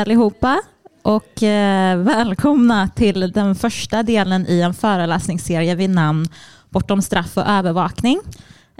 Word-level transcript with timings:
Hej 0.00 0.04
allihopa 0.04 0.60
och 1.02 1.42
eh, 1.42 1.98
välkomna 1.98 2.88
till 2.88 3.32
den 3.32 3.54
första 3.54 4.02
delen 4.02 4.46
i 4.48 4.60
en 4.60 4.74
föreläsningsserie 4.74 5.74
vid 5.74 5.90
namn 5.90 6.28
Bortom 6.70 7.02
straff 7.02 7.36
och 7.36 7.46
övervakning. 7.46 8.20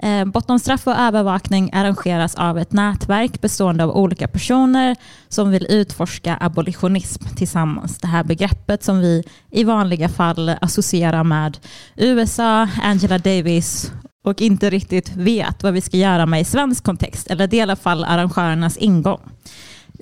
Eh, 0.03 0.25
Bortom 0.25 0.59
straff 0.59 0.87
och 0.87 0.95
övervakning 0.95 1.69
arrangeras 1.73 2.35
av 2.35 2.57
ett 2.57 2.71
nätverk 2.71 3.41
bestående 3.41 3.83
av 3.83 3.97
olika 3.97 4.27
personer 4.27 4.95
som 5.29 5.51
vill 5.51 5.67
utforska 5.69 6.37
abolitionism 6.41 7.25
tillsammans. 7.35 7.97
Det 7.97 8.07
här 8.07 8.23
begreppet 8.23 8.83
som 8.83 8.99
vi 8.99 9.23
i 9.51 9.63
vanliga 9.63 10.09
fall 10.09 10.55
associerar 10.61 11.23
med 11.23 11.57
USA, 11.95 12.67
Angela 12.83 13.17
Davis 13.17 13.91
och 14.23 14.41
inte 14.41 14.69
riktigt 14.69 15.15
vet 15.15 15.63
vad 15.63 15.73
vi 15.73 15.81
ska 15.81 15.97
göra 15.97 16.25
med 16.25 16.41
i 16.41 16.45
svensk 16.45 16.83
kontext, 16.83 17.27
eller 17.27 17.47
det 17.47 17.55
är 17.55 17.59
i 17.59 17.61
alla 17.61 17.75
fall 17.75 18.03
arrangörernas 18.03 18.77
ingång. 18.77 19.21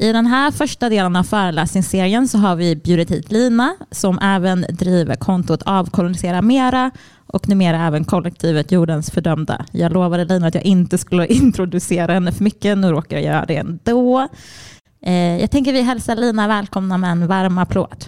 I 0.02 0.12
den 0.14 0.26
här 0.26 0.52
första 0.52 0.90
delen 0.90 1.16
av 1.16 1.24
föreläsningsserien 1.24 2.28
så 2.28 2.38
har 2.38 2.56
vi 2.56 2.76
bjudit 2.76 3.12
hit 3.12 3.32
Lina 3.32 3.76
som 3.92 4.20
även 4.20 4.66
driver 4.70 5.16
kontot 5.16 5.64
Avkolonisera 5.66 6.42
Mera 6.42 6.92
och 7.28 7.50
numera 7.50 7.88
även 7.88 8.06
kollektivet 8.06 8.72
Jordens 8.72 9.12
fördömda. 9.12 9.66
Jag 9.72 9.94
lovade 9.94 10.26
Lina 10.26 10.48
att 10.48 10.56
jag 10.56 10.64
inte 10.64 10.98
skulle 10.98 11.28
introducera 11.34 12.14
henne 12.14 12.32
för 12.32 12.44
mycket, 12.44 12.78
nu 12.78 12.92
råkar 12.92 13.18
jag 13.18 13.26
göra 13.26 13.46
det 13.46 13.56
ändå. 13.56 14.28
Eh, 15.06 15.42
jag 15.42 15.52
tänker 15.52 15.74
vi 15.74 15.82
hälsar 15.82 16.16
Lina 16.16 16.48
välkomna 16.48 16.98
med 16.98 17.12
en 17.12 17.28
varm 17.28 17.58
applåd. 17.58 18.06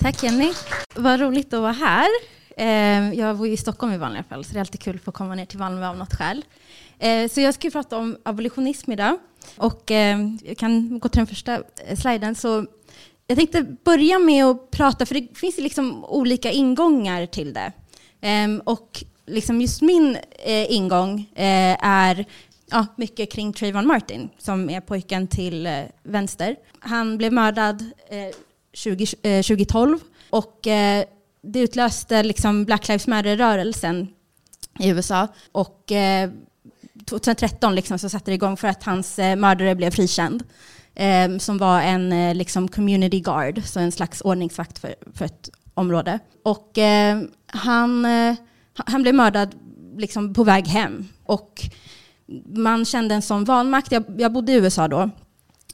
Tack 0.00 0.22
Jenny. 0.22 0.52
Vad 0.94 1.20
roligt 1.20 1.54
att 1.54 1.60
vara 1.60 1.72
här. 1.72 2.37
Eh, 2.58 3.12
jag 3.12 3.36
bor 3.36 3.46
i 3.46 3.56
Stockholm 3.56 3.92
i 3.92 3.98
vanliga 3.98 4.22
fall, 4.22 4.44
så 4.44 4.52
det 4.52 4.58
är 4.58 4.60
alltid 4.60 4.80
kul 4.80 4.96
att 4.96 5.02
få 5.02 5.12
komma 5.12 5.34
ner 5.34 5.44
till 5.44 5.58
Malmö 5.58 5.88
av 5.88 5.96
något 5.96 6.14
skäl. 6.14 6.44
Eh, 6.98 7.28
så 7.28 7.40
jag 7.40 7.54
ska 7.54 7.70
prata 7.70 7.96
om 7.96 8.16
abolitionism 8.22 8.92
idag. 8.92 9.18
Och 9.56 9.90
eh, 9.90 10.18
jag 10.44 10.56
kan 10.58 10.98
gå 10.98 11.08
till 11.08 11.18
den 11.18 11.26
första 11.26 11.54
eh, 11.86 11.96
sliden. 11.96 12.34
Så 12.34 12.66
jag 13.26 13.38
tänkte 13.38 13.62
börja 13.62 14.18
med 14.18 14.44
att 14.44 14.70
prata, 14.70 15.06
för 15.06 15.14
det 15.14 15.38
finns 15.38 15.58
liksom 15.58 16.04
olika 16.04 16.50
ingångar 16.50 17.26
till 17.26 17.52
det. 17.52 17.72
Ehm, 18.20 18.62
och 18.64 19.04
liksom 19.26 19.60
just 19.60 19.82
min 19.82 20.16
eh, 20.44 20.72
ingång 20.72 21.20
eh, 21.34 21.86
är 21.86 22.24
ja, 22.70 22.86
mycket 22.96 23.32
kring 23.32 23.52
Trayvon 23.52 23.86
Martin, 23.86 24.28
som 24.38 24.70
är 24.70 24.80
pojken 24.80 25.28
till 25.28 25.68
vänster. 26.02 26.56
Han 26.78 27.18
blev 27.18 27.32
mördad 27.32 27.84
20, 28.72 29.06
2012 29.06 29.98
och 30.30 30.66
det 31.52 31.60
utlöste 31.60 32.22
liksom 32.22 32.64
Black 32.64 32.88
Lives 32.88 33.06
Matter-rörelsen 33.06 34.08
i 34.78 34.88
USA. 34.88 35.28
Och 35.52 35.92
eh, 35.92 36.30
2013 37.04 37.74
liksom 37.74 37.98
så 37.98 38.08
satte 38.08 38.30
det 38.30 38.34
igång 38.34 38.56
för 38.56 38.68
att 38.68 38.84
hans 38.84 39.18
eh, 39.18 39.36
mördare 39.36 39.74
blev 39.74 39.90
frikänd. 39.90 40.44
Eh, 40.94 41.38
som 41.38 41.58
var 41.58 41.80
en 41.80 42.12
eh, 42.12 42.34
liksom 42.34 42.68
community 42.68 43.20
guard, 43.20 43.62
så 43.64 43.80
en 43.80 43.92
slags 43.92 44.20
ordningsvakt 44.20 44.78
för, 44.78 44.94
för 45.14 45.24
ett 45.24 45.50
område. 45.74 46.18
Och 46.44 46.78
eh, 46.78 47.22
han, 47.46 48.04
eh, 48.04 48.34
han 48.74 49.02
blev 49.02 49.14
mördad 49.14 49.54
liksom 49.96 50.34
på 50.34 50.44
väg 50.44 50.66
hem. 50.66 51.08
Och 51.24 51.70
man 52.46 52.84
kände 52.84 53.14
en 53.14 53.22
sån 53.22 53.44
vanmakt. 53.44 53.92
Jag, 53.92 54.04
jag 54.18 54.32
bodde 54.32 54.52
i 54.52 54.54
USA 54.54 54.88
då. 54.88 55.10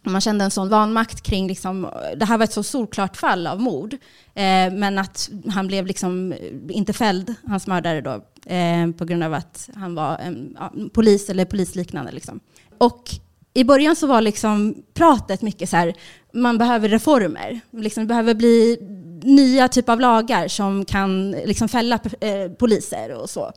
Man 0.07 0.21
kände 0.21 0.45
en 0.45 0.51
sån 0.51 0.69
vanmakt 0.69 1.23
kring, 1.23 1.49
liksom, 1.49 1.91
det 2.17 2.25
här 2.25 2.39
var 2.39 2.45
ett 2.45 2.53
så 2.53 2.63
solklart 2.63 3.17
fall 3.17 3.47
av 3.47 3.61
mord, 3.61 3.93
eh, 4.35 4.73
men 4.73 4.99
att 4.99 5.31
han 5.49 5.67
blev 5.67 5.87
liksom 5.87 6.33
eh, 6.33 6.39
inte 6.69 6.93
fälld, 6.93 7.35
hans 7.47 7.67
mördare 7.67 8.01
då, 8.01 8.11
eh, 8.55 8.91
på 8.91 9.05
grund 9.05 9.25
av 9.25 9.35
att 9.35 9.71
han 9.75 9.95
var 9.95 10.19
en 10.19 10.57
ja, 10.59 10.73
polis 10.93 11.31
eller 11.31 11.45
polisliknande. 11.45 12.13
Liksom. 12.13 12.41
Och 12.79 13.11
i 13.55 13.65
början 13.65 13.97
så 13.97 14.07
var 14.07 14.21
liksom 14.21 14.75
pratet 14.95 15.43
mycket 15.43 15.69
så 15.69 15.77
här, 15.77 15.95
man 16.33 16.59
behöver 16.59 16.89
reformer. 16.89 17.61
Liksom, 17.71 18.03
det 18.03 18.09
behöver 18.09 18.35
bli 18.35 18.79
nya 19.23 19.69
typer 19.69 19.93
av 19.93 20.01
lagar 20.01 20.49
som 20.49 20.85
kan 20.85 21.31
liksom 21.31 21.69
fälla 21.69 21.99
eh, 22.21 22.53
poliser 22.59 23.23
och 23.23 23.31
så. 23.31 23.53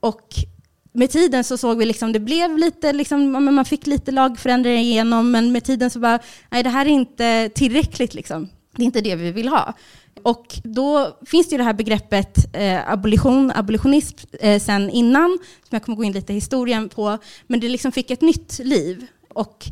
Och 0.00 0.34
med 0.94 1.10
tiden 1.10 1.44
så 1.44 1.58
såg 1.58 1.78
vi 1.78 1.84
liksom, 1.84 2.12
det 2.12 2.20
blev 2.20 2.58
lite, 2.58 2.92
liksom, 2.92 3.32
man 3.32 3.64
fick 3.64 3.86
lite 3.86 4.10
lagförändringar 4.10 4.80
igenom, 4.80 5.30
men 5.30 5.52
med 5.52 5.64
tiden 5.64 5.90
så 5.90 5.98
bara, 5.98 6.18
nej 6.50 6.62
det 6.62 6.70
här 6.70 6.86
är 6.86 6.90
inte 6.90 7.50
tillräckligt 7.54 8.14
liksom. 8.14 8.48
Det 8.76 8.82
är 8.82 8.86
inte 8.86 9.00
det 9.00 9.16
vi 9.16 9.32
vill 9.32 9.48
ha. 9.48 9.74
Och 10.22 10.46
då 10.64 11.18
finns 11.26 11.48
det 11.48 11.52
ju 11.52 11.58
det 11.58 11.64
här 11.64 11.74
begreppet 11.74 12.56
eh, 12.56 12.92
abolition, 12.92 13.52
abolitionism 13.54 14.18
eh, 14.40 14.60
sen 14.60 14.90
innan, 14.90 15.38
som 15.40 15.68
jag 15.70 15.82
kommer 15.82 15.96
gå 15.96 16.04
in 16.04 16.12
lite 16.12 16.32
i 16.32 16.34
historien 16.34 16.88
på, 16.88 17.18
men 17.46 17.60
det 17.60 17.68
liksom 17.68 17.92
fick 17.92 18.10
ett 18.10 18.20
nytt 18.20 18.58
liv. 18.58 19.06
Och 19.28 19.64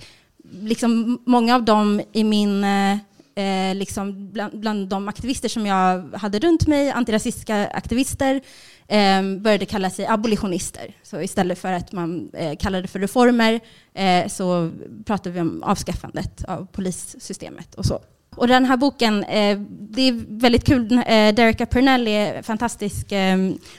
liksom 0.61 1.19
många 1.27 1.55
av 1.55 1.65
dem 1.65 2.03
i 2.13 2.25
min 2.25 2.65
eh, 2.65 2.99
eh 3.35 3.75
liksom 3.75 4.33
bland, 4.33 4.61
bland, 4.61 4.89
de 4.89 5.09
aktivister 5.09 5.49
som 5.49 5.67
jag 5.67 6.15
hade 6.15 6.39
runt 6.39 6.67
mig, 6.67 6.91
antirasistiska 6.91 7.67
aktivister, 7.67 8.41
eh, 8.89 9.23
började 9.41 9.67
kalla 9.67 9.91
sig 9.91 10.07
abolitionister. 10.07 10.95
Så 11.03 11.21
istället 11.21 11.59
för 11.59 11.73
att 11.73 11.93
man 11.93 12.31
eh, 12.35 12.57
kallade 12.57 12.83
det 12.83 12.89
för 12.89 13.01
reformer 13.01 13.61
eh, 13.95 14.29
så 14.29 14.71
pratade 15.05 15.31
vi 15.31 15.41
om 15.41 15.63
avskaffandet 15.63 16.45
av 16.45 16.67
polissystemet 16.73 17.75
och 17.75 17.85
så. 17.85 18.01
Och 18.37 18.49
den 18.49 18.65
här 18.65 18.77
boken, 18.77 19.25
eh, 19.25 19.59
det 19.69 20.09
är 20.09 20.25
väldigt 20.29 20.65
kul. 20.65 20.93
Eh, 20.93 21.35
Dereka 21.35 21.67
Pernell 21.67 22.09
är 22.09 22.43
fantastisk. 22.43 23.13
Eh, 23.13 23.37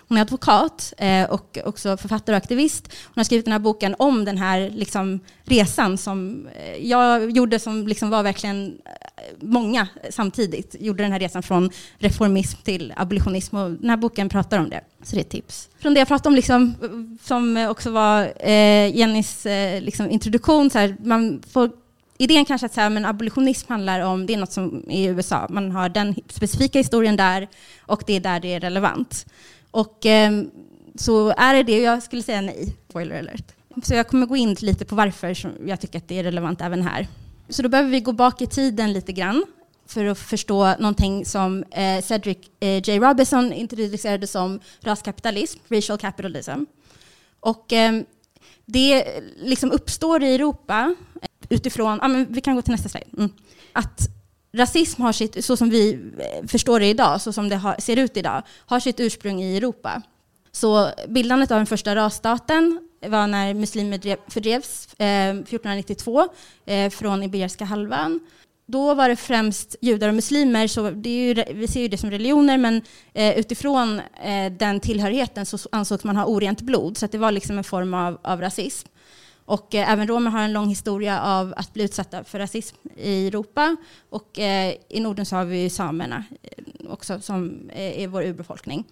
hon 0.07 0.17
är 0.17 0.21
advokat 0.21 0.93
eh, 0.97 1.29
och 1.29 1.57
också 1.65 1.97
författare 1.97 2.35
och 2.35 2.37
aktivist. 2.37 2.87
Hon 3.05 3.13
har 3.15 3.23
skrivit 3.23 3.45
den 3.45 3.51
här 3.51 3.59
boken 3.59 3.95
om 3.99 4.25
den 4.25 4.37
här 4.37 4.69
liksom, 4.69 5.19
resan 5.43 5.97
som 5.97 6.47
eh, 6.55 6.87
jag 6.87 7.31
gjorde, 7.31 7.59
som 7.59 7.87
liksom 7.87 8.09
var 8.09 8.23
verkligen 8.23 8.65
eh, 8.65 9.23
många 9.39 9.87
samtidigt. 10.09 10.75
Gjorde 10.79 11.03
den 11.03 11.11
här 11.11 11.19
resan 11.19 11.43
från 11.43 11.69
reformism 11.97 12.57
till 12.63 12.93
abolitionism 12.95 13.55
och 13.55 13.71
den 13.71 13.89
här 13.89 13.97
boken 13.97 14.29
pratar 14.29 14.59
om 14.59 14.69
det. 14.69 14.81
Så 15.03 15.15
det 15.15 15.21
är 15.21 15.25
ett 15.25 15.29
tips. 15.29 15.69
Från 15.79 15.93
det 15.93 15.99
jag 15.99 16.07
pratade 16.07 16.29
om, 16.29 16.35
liksom, 16.35 16.75
som 17.23 17.67
också 17.69 17.91
var 17.91 18.41
Jennys 18.87 19.47
liksom, 19.79 20.09
introduktion, 20.09 20.69
så 20.69 20.79
här, 20.79 20.95
man 21.03 21.41
får 21.53 21.82
idén 22.23 22.45
kanske 22.45 22.65
att 22.65 22.73
så 22.73 22.81
här, 22.81 22.89
men 22.89 23.05
abolitionism 23.05 23.71
handlar 23.71 23.99
om, 23.99 24.25
det 24.25 24.33
är 24.33 24.37
något 24.37 24.51
som 24.51 24.85
är 24.89 24.97
i 24.97 25.05
USA, 25.05 25.47
man 25.49 25.71
har 25.71 25.89
den 25.89 26.15
specifika 26.29 26.79
historien 26.79 27.15
där 27.15 27.47
och 27.81 28.03
det 28.07 28.13
är 28.13 28.19
där 28.19 28.39
det 28.39 28.53
är 28.53 28.59
relevant. 28.59 29.25
Och 29.71 30.05
eh, 30.05 30.43
så 30.95 31.33
är 31.37 31.53
det 31.53 31.63
det, 31.63 31.81
jag 31.81 32.03
skulle 32.03 32.23
säga 32.23 32.41
nej, 32.41 32.75
spoiler 32.89 33.19
alert. 33.19 33.51
Så 33.83 33.93
jag 33.93 34.07
kommer 34.07 34.25
gå 34.25 34.37
in 34.37 34.55
lite 34.59 34.85
på 34.85 34.95
varför 34.95 35.37
jag 35.67 35.81
tycker 35.81 35.97
att 35.97 36.07
det 36.07 36.19
är 36.19 36.23
relevant 36.23 36.61
även 36.61 36.81
här. 36.81 37.07
Så 37.49 37.61
då 37.61 37.69
behöver 37.69 37.89
vi 37.89 37.99
gå 37.99 38.11
bak 38.11 38.41
i 38.41 38.47
tiden 38.47 38.93
lite 38.93 39.11
grann 39.13 39.45
för 39.87 40.05
att 40.05 40.19
förstå 40.19 40.75
någonting 40.79 41.25
som 41.25 41.63
eh, 41.71 42.03
Cedric 42.03 42.37
eh, 42.59 42.89
J. 42.89 42.99
Robinson 42.99 43.53
introducerade 43.53 44.27
som 44.27 44.59
raskapitalism, 44.81 45.59
racial 45.69 45.97
capitalism. 45.97 46.65
Och 47.39 47.73
eh, 47.73 48.01
det 48.65 49.21
liksom 49.37 49.71
uppstår 49.71 50.23
i 50.23 50.35
Europa 50.35 50.95
utifrån, 51.49 51.99
ja, 52.01 52.07
men 52.07 52.27
vi 52.29 52.41
kan 52.41 52.55
gå 52.55 52.61
till 52.61 52.71
nästa 52.71 52.89
slide. 52.89 53.09
Mm. 53.17 53.29
Att 53.73 54.09
rasism 54.53 55.01
har 55.01 55.11
sitt, 55.11 55.45
så 55.45 55.57
som 55.57 55.69
vi 55.69 55.93
eh, 55.93 56.47
förstår 56.47 56.79
det 56.79 56.85
idag, 56.85 57.21
så 57.21 57.33
som 57.33 57.49
det 57.49 57.55
har, 57.55 57.75
ser 57.79 57.97
ut 57.97 58.17
idag, 58.17 58.41
har 58.65 58.79
sitt 58.79 58.99
ursprung 58.99 59.41
i 59.41 59.57
Europa. 59.57 60.01
Så 60.51 60.89
bildandet 61.07 61.51
av 61.51 61.57
den 61.57 61.65
första 61.65 61.95
rasstaten 61.95 62.89
var 63.07 63.27
när 63.27 63.53
muslimer 63.53 64.31
fördrevs 64.31 64.93
eh, 64.99 65.29
1492 65.29 66.27
eh, 66.65 66.89
från 66.89 67.23
Iberiska 67.23 67.65
halvön. 67.65 68.19
Då 68.65 68.93
var 68.93 69.09
det 69.09 69.15
främst 69.15 69.75
judar 69.81 70.07
och 70.07 70.15
muslimer, 70.15 70.67
så 70.67 70.91
det 70.91 71.09
är 71.09 71.35
ju, 71.35 71.53
vi 71.53 71.67
ser 71.67 71.81
ju 71.81 71.87
det 71.87 71.97
som 71.97 72.11
religioner, 72.11 72.57
men 72.57 72.81
eh, 73.13 73.39
utifrån 73.39 73.99
eh, 73.99 74.51
den 74.51 74.79
tillhörigheten 74.79 75.45
så 75.45 75.57
ansågs 75.71 76.03
man 76.03 76.17
ha 76.17 76.25
orent 76.25 76.61
blod, 76.61 76.97
så 76.97 77.07
det 77.07 77.17
var 77.17 77.31
liksom 77.31 77.57
en 77.57 77.63
form 77.63 77.93
av, 77.93 78.19
av 78.21 78.41
rasism. 78.41 78.87
Och 79.45 79.75
eh, 79.75 79.91
även 79.91 80.07
romer 80.07 80.31
har 80.31 80.39
en 80.39 80.53
lång 80.53 80.69
historia 80.69 81.21
av 81.21 81.53
att 81.57 81.73
bli 81.73 81.83
utsatta 81.83 82.23
för 82.23 82.39
rasism 82.39 82.75
i 82.97 83.27
Europa. 83.27 83.75
Och 84.09 84.39
eh, 84.39 84.75
i 84.89 84.99
Norden 84.99 85.25
så 85.25 85.35
har 85.35 85.45
vi 85.45 85.69
samerna 85.69 86.23
eh, 86.41 86.91
också 86.91 87.19
som 87.21 87.69
eh, 87.69 88.01
är 88.03 88.07
vår 88.07 88.23
urbefolkning. 88.23 88.83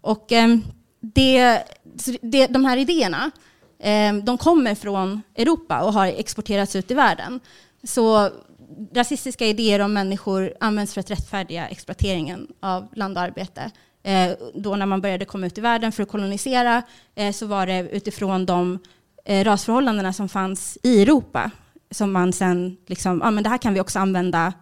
Och 0.00 0.32
eh, 0.32 0.56
det, 1.00 1.62
det, 2.22 2.46
de 2.46 2.64
här 2.64 2.76
idéerna, 2.76 3.30
eh, 3.78 4.14
de 4.14 4.38
kommer 4.38 4.74
från 4.74 5.22
Europa 5.34 5.80
och 5.80 5.92
har 5.92 6.06
exporterats 6.06 6.76
ut 6.76 6.90
i 6.90 6.94
världen. 6.94 7.40
Så 7.82 8.30
rasistiska 8.94 9.46
idéer 9.46 9.80
om 9.80 9.92
människor 9.92 10.54
används 10.60 10.94
för 10.94 11.00
att 11.00 11.10
rättfärdiga 11.10 11.68
exploateringen 11.68 12.48
av 12.60 12.88
land 12.94 13.16
och 13.16 13.22
arbete. 13.22 13.70
Då 14.54 14.76
när 14.76 14.86
man 14.86 15.00
började 15.00 15.24
komma 15.24 15.46
ut 15.46 15.58
i 15.58 15.60
världen 15.60 15.92
för 15.92 16.02
att 16.02 16.08
kolonisera 16.08 16.82
så 17.34 17.46
var 17.46 17.66
det 17.66 17.88
utifrån 17.90 18.46
de 18.46 18.78
eh, 19.30 19.44
rasförhållandena 19.44 20.12
som 20.12 20.28
fanns 20.28 20.78
i 20.82 21.02
Europa 21.02 21.50
som 21.90 22.12
man 22.12 22.32
sen, 22.32 22.76
liksom, 22.86 23.20
ja 23.24 23.30
men 23.30 23.44
det 23.44 23.50
här 23.50 23.58
kan 23.58 23.74
vi 23.74 23.80
också 23.80 23.98
använda 23.98 24.52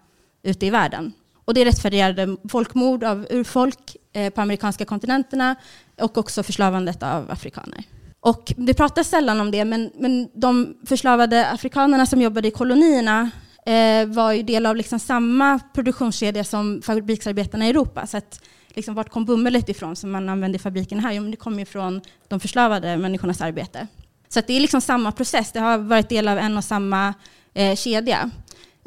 ute 0.43 0.67
i 0.67 0.71
världen. 0.71 1.13
Och 1.45 1.55
det 1.55 1.65
rättfärdigade 1.65 2.37
folkmord 2.49 3.05
av 3.05 3.27
urfolk 3.31 3.97
eh, 4.13 4.33
på 4.33 4.41
amerikanska 4.41 4.85
kontinenterna 4.85 5.57
och 6.01 6.19
också 6.19 6.43
förslavandet 6.43 7.03
av 7.03 7.31
afrikaner. 7.31 7.85
Och 8.21 8.53
det 8.57 8.75
pratas 8.75 9.09
sällan 9.09 9.41
om 9.41 9.51
det, 9.51 9.65
men, 9.65 9.91
men 9.95 10.29
de 10.35 10.77
förslavade 10.87 11.51
afrikanerna 11.51 12.07
som 12.07 12.23
jobbade 12.23 12.49
i 12.49 12.51
kolonierna 12.51 13.31
eh, 13.67 14.07
var 14.07 14.33
ju 14.33 14.43
del 14.43 14.67
av 14.67 14.77
liksom 14.77 14.99
samma 14.99 15.59
produktionskedja 15.59 16.45
som 16.45 16.83
fabriksarbetarna 16.83 17.67
i 17.67 17.71
Europa. 17.71 18.07
Så 18.07 18.17
att, 18.17 18.43
liksom, 18.69 18.95
vart 18.95 19.09
kom 19.09 19.25
bumlet 19.25 19.69
ifrån 19.69 19.97
som 19.97 20.11
man 20.11 20.29
använde 20.29 20.57
i 20.57 20.59
fabriken 20.59 21.01
här? 21.01 21.13
Jo, 21.13 21.23
men 21.23 21.31
det 21.31 21.37
kom 21.37 21.59
ju 21.59 21.65
från 21.65 22.01
de 22.29 22.41
förslavade 22.41 22.97
människornas 22.97 23.41
arbete. 23.41 23.87
Så 24.29 24.41
det 24.47 24.53
är 24.53 24.61
liksom 24.61 24.81
samma 24.81 25.13
process, 25.13 25.53
det 25.53 25.61
har 25.61 25.79
varit 25.79 26.09
del 26.09 26.29
av 26.29 26.39
en 26.39 26.57
och 26.57 26.65
samma 26.65 27.15
eh, 27.55 27.77
kedja. 27.77 28.31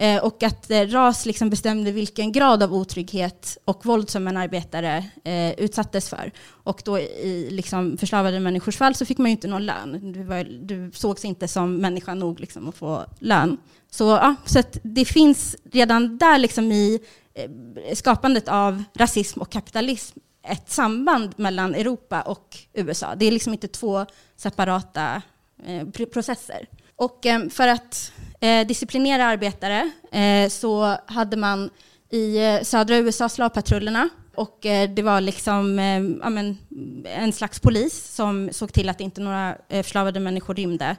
Eh, 0.02 0.24
och 0.24 0.44
att 0.44 0.72
eh, 0.72 0.88
ras 0.88 1.26
liksom 1.26 1.50
bestämde 1.50 1.92
vilken 1.92 2.32
grad 2.32 2.64
av 2.64 2.74
otrygghet 2.74 3.58
och 3.66 3.86
våld 3.86 4.10
som 4.10 4.28
en 4.28 4.38
arbetare 4.38 5.06
eh, 5.24 5.52
utsattes 5.52 6.10
för. 6.10 6.32
Och 6.48 6.82
då 6.86 7.00
i 7.00 7.48
liksom, 7.52 7.98
förslavade 7.98 8.40
människors 8.40 8.78
fall 8.78 8.96
så 8.96 9.06
fick 9.06 9.18
man 9.18 9.28
ju 9.28 9.32
inte 9.32 9.48
någon 9.48 9.66
lön. 9.66 10.12
Du, 10.14 10.24
var, 10.24 10.44
du 10.44 10.92
sågs 10.94 11.26
inte 11.26 11.48
som 11.48 11.76
människa 11.76 12.14
nog 12.14 12.40
liksom, 12.40 12.70
att 12.70 12.76
få 12.76 13.06
lön. 13.20 13.58
Så, 13.90 14.04
ja, 14.04 14.36
så 14.46 14.64
det 14.84 15.06
finns 15.06 15.56
redan 15.72 16.18
där 16.18 16.38
liksom 16.38 16.72
i 16.72 17.00
eh, 17.34 17.96
skapandet 17.96 18.48
av 18.48 18.84
rasism 18.94 19.42
och 19.42 19.50
kapitalism 19.50 20.20
ett 20.44 20.70
samband 20.70 21.34
mellan 21.36 21.76
Europa 21.76 22.22
och 22.22 22.58
USA. 22.74 23.16
Det 23.16 23.26
är 23.26 23.32
liksom 23.32 23.54
inte 23.54 23.68
två 23.68 24.06
separata 24.36 25.22
eh, 25.66 26.06
processer. 26.06 26.68
Och 26.96 27.26
eh, 27.26 27.50
för 27.50 27.68
att 27.68 28.12
eh, 28.40 28.68
disciplinera 28.68 29.26
arbetare 29.26 29.92
så 30.50 30.98
hade 31.06 31.38
man 31.38 31.70
i 32.10 32.60
södra 32.64 32.98
USA 32.98 33.30
slavpatrullerna 33.30 34.10
och 34.36 34.58
det 34.96 35.02
var 35.02 35.22
liksom 35.22 35.80
ja, 36.24 36.30
men, 36.30 36.58
en 37.06 37.34
slags 37.34 37.60
polis 37.60 38.14
som 38.16 38.50
såg 38.52 38.74
till 38.74 38.90
att 38.90 39.02
inte 39.02 39.22
några 39.22 39.58
förslavade 39.70 40.20
människor 40.20 40.56
rymde 40.56 40.96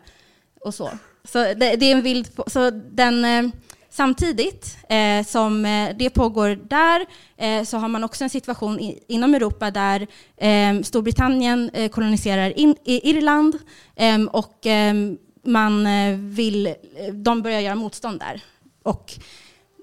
och 0.60 0.74
så. 0.74 0.90
Så 1.24 1.38
det, 1.38 1.54
det 1.54 1.86
är 1.86 1.96
en 1.96 2.02
bild 2.02 2.36
på, 2.36 2.44
så 2.46 2.70
den 2.70 3.52
Samtidigt 3.94 4.76
eh, 4.88 5.24
som 5.26 5.64
eh, 5.64 5.96
det 5.98 6.10
pågår 6.10 6.48
där 6.68 7.06
eh, 7.36 7.64
så 7.64 7.78
har 7.78 7.88
man 7.88 8.04
också 8.04 8.24
en 8.24 8.30
situation 8.30 8.80
i, 8.80 9.02
inom 9.08 9.34
Europa 9.34 9.70
där 9.70 10.06
ehm, 10.36 10.76
eh, 10.76 10.82
Storbritannien 10.82 11.70
koloniserar 11.92 12.58
in, 12.58 12.76
Irland 12.84 13.58
ehm, 13.96 14.28
och 14.28 14.66
ehm, 14.66 15.18
man 15.44 15.86
eh, 15.86 16.16
vill, 16.16 16.66
eh, 16.66 16.74
de 17.12 17.42
börjar 17.42 17.60
göra 17.60 17.74
motstånd 17.74 18.20
där. 18.20 18.42
Och 18.82 19.12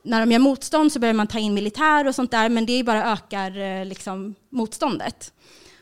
när 0.04 0.20
de 0.20 0.32
gör 0.32 0.40
motstånd 0.40 0.92
så 0.92 1.00
börjar 1.00 1.14
man 1.14 1.28
ta 1.28 1.40
in 1.40 1.54
militär 1.54 2.08
och 2.08 2.16
sånt 2.16 2.32
där, 2.32 2.50
men 2.50 2.66
det 2.66 2.84
bara 2.84 3.12
ökar 3.12 3.58
eh, 3.58 3.86
liksom, 3.86 4.36
motståndet. 4.50 5.34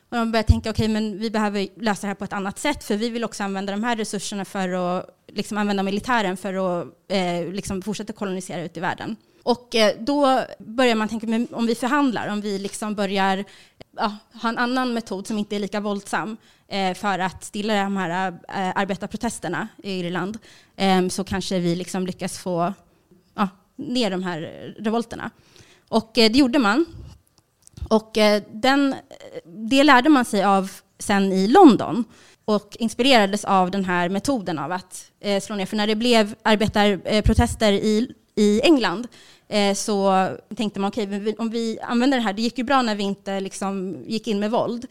Och 0.09 0.17
de 0.17 0.31
börjar 0.31 0.43
tänka, 0.43 0.69
okej, 0.69 0.85
okay, 0.85 0.93
men 0.93 1.19
vi 1.19 1.29
behöver 1.29 1.67
lösa 1.81 2.01
det 2.01 2.07
här 2.07 2.15
på 2.15 2.23
ett 2.23 2.33
annat 2.33 2.59
sätt, 2.59 2.83
för 2.83 2.97
vi 2.97 3.09
vill 3.09 3.23
också 3.23 3.43
använda 3.43 3.71
de 3.71 3.83
här 3.83 3.95
resurserna 3.95 4.45
för 4.45 4.69
att 4.69 5.05
liksom, 5.27 5.57
använda 5.57 5.83
militären 5.83 6.37
för 6.37 6.53
att 6.53 6.87
eh, 7.07 7.53
liksom, 7.53 7.81
fortsätta 7.81 8.13
kolonisera 8.13 8.63
ut 8.63 8.77
i 8.77 8.79
världen. 8.79 9.15
Och 9.43 9.75
eh, 9.75 9.95
då 9.99 10.41
börjar 10.59 10.95
man 10.95 11.07
tänka, 11.07 11.27
men 11.27 11.47
om 11.51 11.65
vi 11.65 11.75
förhandlar, 11.75 12.27
om 12.27 12.41
vi 12.41 12.59
liksom 12.59 12.95
börjar 12.95 13.45
ja, 13.97 14.17
ha 14.41 14.49
en 14.49 14.57
annan 14.57 14.93
metod 14.93 15.27
som 15.27 15.37
inte 15.37 15.55
är 15.55 15.59
lika 15.59 15.79
våldsam, 15.79 16.37
Eh, 16.69 16.93
för 16.93 17.19
att 17.19 17.43
stilla 17.43 17.83
de 17.83 17.97
här 17.97 18.31
eh, 18.31 18.71
arbetarprotesterna 18.75 19.67
i 19.83 19.91
Irland 19.91 20.37
eh, 20.75 21.07
så 21.07 21.23
kanske 21.23 21.59
vi 21.59 21.75
liksom 21.75 22.05
lyckas 22.05 22.37
få 22.37 22.73
ja, 23.35 23.49
ner 23.75 24.11
de 24.11 24.23
här 24.23 24.39
revolterna. 24.79 25.29
Och 25.89 26.17
eh, 26.17 26.31
det 26.31 26.39
gjorde 26.39 26.59
man. 26.59 26.85
Och 27.89 28.17
eh, 28.17 28.43
den, 28.51 28.95
det 29.45 29.83
lärde 29.83 30.09
man 30.09 30.25
sig 30.25 30.43
av 30.43 30.71
sen 30.99 31.31
i 31.31 31.47
London 31.47 32.03
och 32.45 32.77
inspirerades 32.79 33.45
av 33.45 33.71
den 33.71 33.85
här 33.85 34.09
metoden 34.09 34.59
av 34.59 34.71
att 34.71 35.11
eh, 35.19 35.41
slå 35.41 35.55
ner. 35.55 35.65
För 35.65 35.77
när 35.77 35.87
det 35.87 35.95
blev 35.95 36.35
arbetarprotester 36.43 37.71
i, 37.71 38.11
i 38.35 38.61
England 38.61 39.07
eh, 39.47 39.73
så 39.73 40.27
tänkte 40.55 40.79
man 40.79 40.87
okej, 40.87 41.07
okay, 41.07 41.35
om 41.37 41.49
vi 41.49 41.79
använder 41.81 42.17
det 42.17 42.23
här, 42.23 42.33
det 42.33 42.41
gick 42.41 42.57
ju 42.57 42.63
bra 42.63 42.81
när 42.81 42.95
vi 42.95 43.03
inte 43.03 43.39
liksom 43.39 43.97
gick 44.07 44.27
in 44.27 44.39
med 44.39 44.51
våld. 44.51 44.85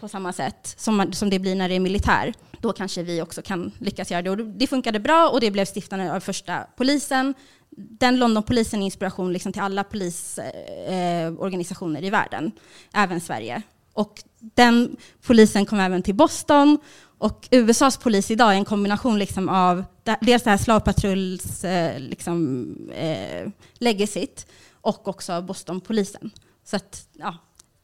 På 0.00 0.08
samma 0.08 0.32
sätt 0.32 0.74
som, 0.78 1.12
som 1.12 1.30
det 1.30 1.38
blir 1.38 1.54
när 1.54 1.68
det 1.68 1.74
är 1.74 1.80
militär. 1.80 2.34
Då 2.60 2.72
kanske 2.72 3.02
vi 3.02 3.22
också 3.22 3.42
kan 3.42 3.72
lyckas 3.78 4.10
göra 4.10 4.22
det. 4.22 4.30
Och 4.30 4.36
det 4.36 4.66
funkade 4.66 5.00
bra 5.00 5.28
och 5.28 5.40
det 5.40 5.50
blev 5.50 5.64
stiftande 5.64 6.14
av 6.14 6.20
första 6.20 6.66
polisen. 6.76 7.34
Den 7.76 8.18
Londonpolisen 8.18 8.82
är 8.82 8.84
inspiration 8.84 9.32
liksom 9.32 9.52
till 9.52 9.62
alla 9.62 9.84
polisorganisationer 9.84 12.02
eh, 12.02 12.06
i 12.06 12.10
världen, 12.10 12.52
även 12.92 13.20
Sverige. 13.20 13.62
Och 13.92 14.22
den 14.38 14.96
polisen 15.26 15.66
kom 15.66 15.80
även 15.80 16.02
till 16.02 16.14
Boston 16.14 16.78
och 17.18 17.48
USAs 17.50 17.96
polis 17.96 18.30
idag 18.30 18.52
är 18.52 18.56
en 18.56 18.64
kombination 18.64 19.18
liksom 19.18 19.48
av 19.48 19.84
dels 20.20 20.42
det 20.42 20.50
här 20.50 20.56
slavpatrulls 20.56 21.64
eh, 21.64 22.00
liksom, 22.00 22.66
eh, 22.94 23.50
legacyt 23.74 24.46
och 24.72 25.08
också 25.08 25.42
Bostonpolisen. 25.42 26.30
Så 26.64 26.76
att, 26.76 27.08
ja, 27.12 27.36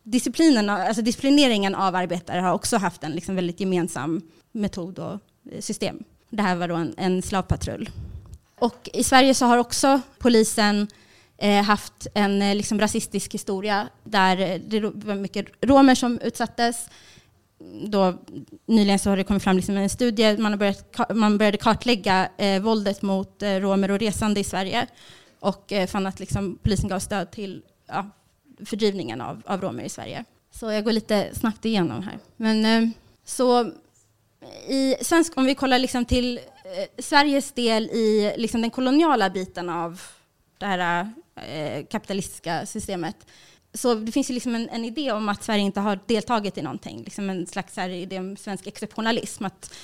disciplinen, 0.03 0.71
alltså 0.71 1.03
disciplineringen 1.03 1.75
av 1.75 1.95
arbetare 1.95 2.41
har 2.41 2.53
också 2.53 2.77
haft 2.77 3.05
en 3.05 3.13
liksom 3.13 3.35
väldigt 3.35 3.61
gemensam 3.61 4.23
metod 4.53 4.99
och 4.99 5.21
system. 5.61 6.05
Det 6.31 6.43
här 6.43 6.57
var 6.57 6.69
då 6.69 6.75
en, 6.75 6.95
en 6.97 7.23
slavpatrull. 7.23 7.91
Och 8.61 8.89
i 8.93 9.05
Sverige 9.05 9.35
så 9.35 9.47
har 9.47 9.59
också 9.59 10.01
polisen 10.19 10.89
eh, 11.39 11.63
haft 11.63 12.07
en 12.15 12.43
eh, 12.43 12.55
liksom 12.55 12.81
rasistisk 12.81 13.35
historia 13.35 13.89
där 14.05 14.41
eh, 14.41 14.61
det 14.61 14.81
var 14.81 15.15
mycket 15.15 15.47
romer 15.61 15.95
som 15.95 16.19
utsattes. 16.19 16.89
Då, 17.85 18.15
nyligen 18.67 18.99
så 18.99 19.11
har 19.11 19.17
det 19.17 19.25
kommit 19.25 19.43
fram 19.43 19.57
liksom 19.57 19.77
en 19.77 19.91
studie, 19.91 20.37
man, 20.37 20.53
har 20.53 20.59
börjat, 20.59 20.99
man 21.15 21.39
började 21.39 21.59
kartlägga 21.59 22.29
eh, 22.37 22.63
våldet 22.63 23.03
mot 23.03 23.43
eh, 23.43 23.55
romer 23.55 23.91
och 23.91 23.99
resande 23.99 24.41
i 24.41 24.45
Sverige 24.45 24.87
och 25.41 25.73
eh, 25.73 25.87
fann 25.87 26.07
att 26.07 26.21
liksom, 26.21 26.59
polisen 26.63 26.89
gav 26.89 26.99
stöd 26.99 27.31
till 27.31 27.63
ja, 27.89 28.11
fördrivningen 28.65 29.21
av, 29.21 29.43
av 29.47 29.61
romer 29.61 29.85
i 29.85 29.89
Sverige. 29.89 30.25
Så 30.51 30.71
jag 30.73 30.85
går 30.85 30.93
lite 30.93 31.31
snabbt 31.35 31.65
igenom 31.65 32.03
här. 32.03 32.19
Men, 32.37 32.65
eh, 32.65 32.89
så 33.25 33.73
i 34.69 34.97
svensk, 35.01 35.37
om 35.37 35.45
vi 35.45 35.55
kollar 35.55 35.79
liksom 35.79 36.05
till 36.05 36.41
Eh, 36.77 37.03
Sveriges 37.03 37.53
del 37.53 37.85
i 37.85 38.35
liksom 38.37 38.61
den 38.61 38.71
koloniala 38.71 39.31
biten 39.31 39.71
av 39.71 40.01
det 40.59 40.67
här 40.67 41.11
eh, 41.37 41.87
kapitalistiska 41.87 42.67
systemet 42.67 43.17
så 43.75 43.95
det 43.95 44.13
finns 44.13 44.31
ju 44.31 44.35
liksom 44.35 44.55
en, 44.55 44.69
en, 44.69 44.85
idé 44.85 45.13
om 45.13 45.29
att 45.29 45.43
Sverige 45.43 45.63
inte 45.63 45.81
har 45.81 45.99
deltagit 46.07 46.59
i 46.59 46.63
någonting. 46.63 47.03
Liksom 47.05 47.31
en 47.31 47.47
slags 47.47 47.77
här 47.77 47.89
idé 47.89 48.19
om 48.19 48.37
svensk 48.37 48.67
exceptionalism. 48.67 49.45
Att 49.45 49.75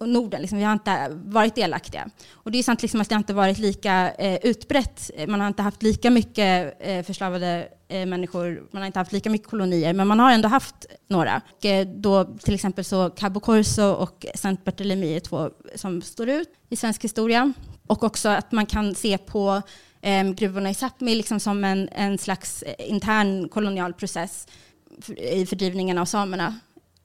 Norden, 0.00 0.40
liksom, 0.40 0.58
vi 0.58 0.64
har 0.64 0.72
inte 0.72 1.08
varit 1.10 1.54
delaktiga. 1.54 2.10
Och 2.32 2.50
det 2.50 2.58
är 2.58 2.62
sant 2.62 2.82
liksom 2.82 3.00
att 3.00 3.08
det 3.08 3.14
inte 3.14 3.34
varit 3.34 3.58
lika 3.58 4.10
eh, 4.10 4.38
utbrett. 4.42 5.10
Man 5.28 5.40
har 5.40 5.48
inte 5.48 5.62
haft 5.62 5.82
lika 5.82 6.10
mycket 6.10 6.76
eh, 6.80 7.02
förslavade 7.02 7.68
eh, 7.88 8.06
människor, 8.06 8.68
man 8.70 8.82
har 8.82 8.86
inte 8.86 8.98
haft 8.98 9.12
lika 9.12 9.30
mycket 9.30 9.48
kolonier, 9.48 9.92
men 9.92 10.06
man 10.08 10.18
har 10.18 10.32
ändå 10.32 10.48
haft 10.48 10.86
några. 11.08 11.40
Och, 11.56 11.64
eh, 11.64 11.86
då, 11.86 12.24
till 12.24 12.54
exempel 12.54 12.84
så 12.84 13.10
Cabo 13.10 13.40
Corso 13.40 13.82
och 13.82 14.26
Saint 14.34 14.64
Barthélemy 14.64 15.16
är 15.16 15.20
två 15.20 15.50
som 15.74 16.02
står 16.02 16.28
ut 16.28 16.48
i 16.68 16.76
svensk 16.76 17.04
historia. 17.04 17.52
Och 17.86 18.02
också 18.02 18.28
att 18.28 18.52
man 18.52 18.66
kan 18.66 18.94
se 18.94 19.18
på 19.18 19.62
eh, 20.06 20.30
gruvorna 20.30 20.70
i 20.70 20.74
Sápmi 20.74 21.14
liksom 21.14 21.40
som 21.40 21.64
en, 21.64 21.88
en 21.92 22.18
slags 22.18 22.62
eh, 22.62 22.90
intern 22.90 23.48
kolonial 23.48 23.92
process 23.92 24.46
i 25.16 25.46
fördrivningen 25.46 25.98
av 25.98 26.04
samerna. 26.04 26.54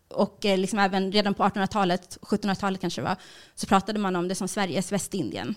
Och 0.10 0.46
eh, 0.46 0.58
liksom 0.58 0.80
även 0.80 1.12
redan 1.12 1.34
på 1.34 1.44
1800-talet, 1.44 2.18
1700-talet 2.22 2.82
kanske 2.82 3.02
det 3.02 3.06
var, 3.06 3.18
så 3.56 3.68
pratade 3.68 4.00
man 4.00 4.16
om 4.16 4.28
det 4.28 4.36
som 4.36 4.48
Sveriges 4.48 4.92
Västindien. 4.92 5.56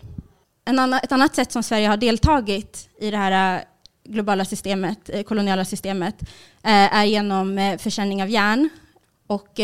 En 0.64 0.78
annan, 0.78 1.00
ett 1.02 1.12
annat 1.12 1.34
sätt 1.34 1.52
som 1.52 1.62
Sverige 1.62 1.88
har 1.88 1.96
deltagit 1.96 2.88
i 2.98 3.10
det 3.10 3.16
här 3.16 3.58
eh, 3.58 3.64
globala 4.04 4.44
systemet, 4.44 5.08
eh, 5.08 5.22
koloniala 5.22 5.64
systemet, 5.64 6.22
eh, 6.62 6.94
är 6.96 7.04
genom 7.04 7.58
eh, 7.58 7.78
försäljning 7.78 8.22
av 8.22 8.28
järn. 8.28 8.68
Och 9.26 9.60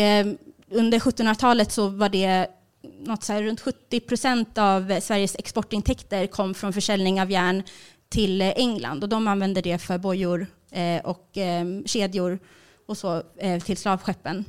under 0.69 0.99
1700-talet 0.99 1.71
så 1.71 1.87
var 1.87 2.09
det 2.09 2.47
något 2.81 3.23
så 3.23 3.33
här, 3.33 3.43
runt 3.43 3.61
70 3.61 3.99
procent 3.99 4.57
av 4.57 4.99
Sveriges 4.99 5.35
exportintäkter 5.35 6.27
kom 6.27 6.53
från 6.53 6.73
försäljning 6.73 7.21
av 7.21 7.31
järn 7.31 7.63
till 8.09 8.41
eh, 8.41 8.49
England 8.49 9.03
och 9.03 9.09
de 9.09 9.27
använde 9.27 9.61
det 9.61 9.77
för 9.77 9.97
bojor 9.97 10.47
eh, 10.71 11.01
och 11.01 11.37
eh, 11.37 11.65
kedjor 11.85 12.39
och 12.85 12.97
så 12.97 13.23
eh, 13.37 13.63
till 13.63 13.77
slavskeppen. 13.77 14.45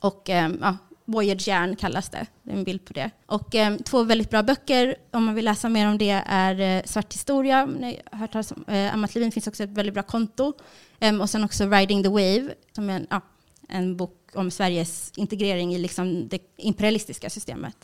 Och 0.00 0.30
eh, 0.30 0.50
ja, 0.60 0.76
Voyage 1.04 1.48
järn 1.48 1.76
kallas 1.76 2.08
det. 2.08 2.26
Det 2.42 2.52
är 2.52 2.56
en 2.56 2.64
bild 2.64 2.84
på 2.84 2.92
det. 2.92 3.10
Och 3.26 3.54
eh, 3.54 3.76
två 3.76 4.02
väldigt 4.02 4.30
bra 4.30 4.42
böcker 4.42 4.96
om 5.10 5.24
man 5.24 5.34
vill 5.34 5.44
läsa 5.44 5.68
mer 5.68 5.88
om 5.88 5.98
det 5.98 6.22
är 6.26 6.60
eh, 6.60 6.82
Svart 6.84 7.14
historia. 7.14 7.66
Ni 7.66 8.00
har 8.12 8.18
hört 8.18 8.32
talas 8.32 8.52
om, 8.52 8.64
eh, 8.68 8.94
Amat 8.94 9.14
Levin 9.14 9.32
finns 9.32 9.46
också 9.46 9.62
ett 9.62 9.70
väldigt 9.70 9.94
bra 9.94 10.02
konto. 10.02 10.52
Eh, 11.00 11.20
och 11.20 11.30
sen 11.30 11.44
också 11.44 11.64
Riding 11.64 12.02
the 12.02 12.08
Wave 12.08 12.54
som 12.72 12.90
är 12.90 12.96
en, 12.96 13.06
ja, 13.10 13.20
en 13.68 13.96
bok 13.96 14.30
om 14.34 14.50
Sveriges 14.50 15.12
integrering 15.16 15.74
i 15.74 15.78
liksom 15.78 16.28
det 16.28 16.38
imperialistiska 16.56 17.30
systemet. 17.30 17.76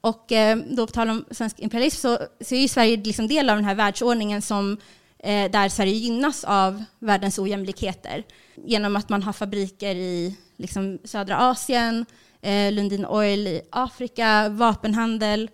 Och 0.00 0.32
eh, 0.32 0.56
då 0.56 0.86
på 0.86 0.92
tal 0.92 1.10
om 1.10 1.24
svensk 1.30 1.60
imperialism 1.60 2.00
så, 2.00 2.18
så 2.40 2.54
är 2.54 2.60
ju 2.60 2.68
Sverige 2.68 2.96
liksom 2.96 3.28
del 3.28 3.50
av 3.50 3.56
den 3.56 3.64
här 3.64 3.74
världsordningen 3.74 4.42
som, 4.42 4.78
eh, 5.18 5.50
där 5.50 5.68
Sverige 5.68 5.92
gynnas 5.92 6.44
av 6.44 6.84
världens 6.98 7.38
ojämlikheter 7.38 8.24
genom 8.54 8.96
att 8.96 9.08
man 9.08 9.22
har 9.22 9.32
fabriker 9.32 9.94
i 9.94 10.36
liksom, 10.56 10.98
södra 11.04 11.36
Asien, 11.36 12.06
eh, 12.40 12.72
Lundin 12.72 13.06
Oil 13.06 13.46
i 13.46 13.62
Afrika, 13.70 14.48
vapenhandel 14.48 15.50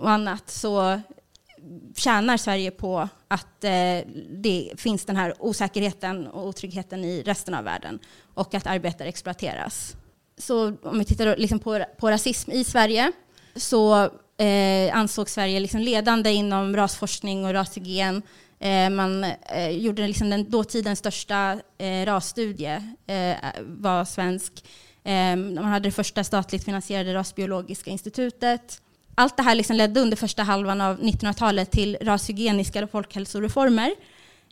och 0.00 0.10
annat 0.10 0.50
så 0.50 1.00
tjänar 1.96 2.36
Sverige 2.36 2.70
på 2.70 3.08
att 3.28 3.64
eh, 3.64 4.00
det 4.30 4.72
finns 4.76 5.04
den 5.04 5.16
här 5.16 5.34
osäkerheten 5.38 6.26
och 6.26 6.46
otryggheten 6.46 7.04
i 7.04 7.22
resten 7.22 7.54
av 7.54 7.64
världen 7.64 7.98
och 8.34 8.54
att 8.54 8.66
arbetare 8.66 9.08
exploateras. 9.08 9.96
Så 10.38 10.76
om 10.82 10.98
vi 10.98 11.04
tittar 11.04 11.36
liksom 11.36 11.58
på, 11.58 11.84
på 11.98 12.10
rasism 12.10 12.50
i 12.50 12.64
Sverige 12.64 13.12
så 13.56 14.10
eh, 14.38 14.96
ansåg 14.96 15.28
Sverige 15.28 15.60
liksom 15.60 15.80
ledande 15.80 16.30
inom 16.30 16.76
rasforskning 16.76 17.44
och 17.44 17.52
rashygien. 17.52 18.22
Eh, 18.58 18.90
man 18.90 19.24
eh, 19.24 19.70
gjorde 19.70 20.06
liksom 20.06 20.30
den 20.30 20.50
dåtidens 20.50 20.98
största 20.98 21.60
eh, 21.78 22.06
rasstudie, 22.06 22.94
eh, 23.06 23.36
var 23.62 24.04
svensk. 24.04 24.64
Eh, 25.04 25.36
man 25.36 25.64
hade 25.64 25.88
det 25.88 25.92
första 25.92 26.24
statligt 26.24 26.64
finansierade 26.64 27.14
rasbiologiska 27.14 27.90
institutet 27.90 28.82
allt 29.18 29.36
det 29.36 29.42
här 29.42 29.54
liksom 29.54 29.76
ledde 29.76 30.00
under 30.00 30.16
första 30.16 30.42
halvan 30.42 30.80
av 30.80 31.00
1900-talet 31.00 31.70
till 31.70 31.96
rashygieniska 32.00 32.86
folkhälsoreformer. 32.86 33.94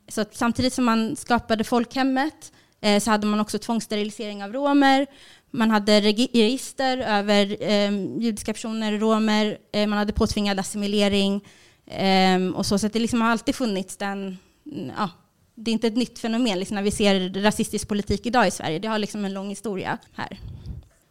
Så 0.08 0.24
samtidigt 0.32 0.72
som 0.72 0.84
man 0.84 1.16
skapade 1.16 1.64
folkhemmet 1.64 2.52
eh, 2.80 3.00
så 3.00 3.10
hade 3.10 3.26
man 3.26 3.40
också 3.40 3.58
tvångssterilisering 3.58 4.44
av 4.44 4.52
romer. 4.52 5.06
Man 5.50 5.70
hade 5.70 6.00
register 6.00 6.98
över 6.98 7.56
eh, 7.60 7.90
judiska 8.18 8.52
personer, 8.52 8.98
romer. 8.98 9.58
Eh, 9.72 9.86
man 9.86 9.98
hade 9.98 10.12
påtvingad 10.12 10.60
assimilering. 10.60 11.44
Eh, 11.86 12.46
och 12.54 12.66
så, 12.66 12.78
så 12.78 12.88
det 12.88 12.98
liksom 12.98 13.20
har 13.20 13.30
alltid 13.30 13.54
funnits 13.54 13.96
den... 13.96 14.38
Ja, 14.98 15.10
det 15.54 15.70
är 15.70 15.72
inte 15.72 15.86
ett 15.86 15.96
nytt 15.96 16.18
fenomen 16.18 16.58
liksom, 16.58 16.74
när 16.74 16.82
vi 16.82 16.90
ser 16.90 17.42
rasistisk 17.42 17.88
politik 17.88 18.26
idag 18.26 18.46
i 18.46 18.50
Sverige. 18.50 18.78
Det 18.78 18.88
har 18.88 18.98
liksom 18.98 19.24
en 19.24 19.34
lång 19.34 19.48
historia 19.48 19.98
här. 20.14 20.40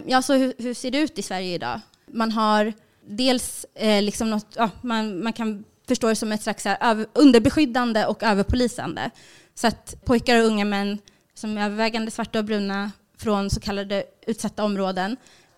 Ja, 0.06 0.22
så 0.22 0.34
hur, 0.34 0.54
hur 0.58 0.74
ser 0.74 0.92
det 0.92 0.98
ut 0.98 1.20
i 1.20 1.22
Sverige 1.22 1.56
idag? 1.56 1.80
Man 2.12 2.32
har 2.32 2.74
dels 3.08 3.66
eh, 3.76 4.04
liksom 4.04 4.30
något, 4.30 4.48
ja, 4.56 4.70
man, 4.82 5.24
man 5.24 5.34
kan 5.34 5.64
förstå 5.88 6.08
det 6.08 6.16
som 6.16 6.32
ett 6.32 6.44
slags 6.44 6.66
här, 6.66 7.06
underbeskyddande 7.14 8.06
och 8.06 8.24
överpolisande. 8.24 9.10
Så 9.56 9.68
att 9.68 10.06
pojkar 10.06 10.40
och 10.40 10.46
unga 10.46 10.66
män 10.66 10.98
som 11.34 11.58
är 11.58 11.66
övervägande 11.66 12.12
svarta 12.12 12.40
och 12.40 12.46
bruna 12.46 12.92
från 13.18 13.50
så 13.50 13.60
kallade 13.60 14.04
utsatta 14.28 14.64
områden, 14.64 15.18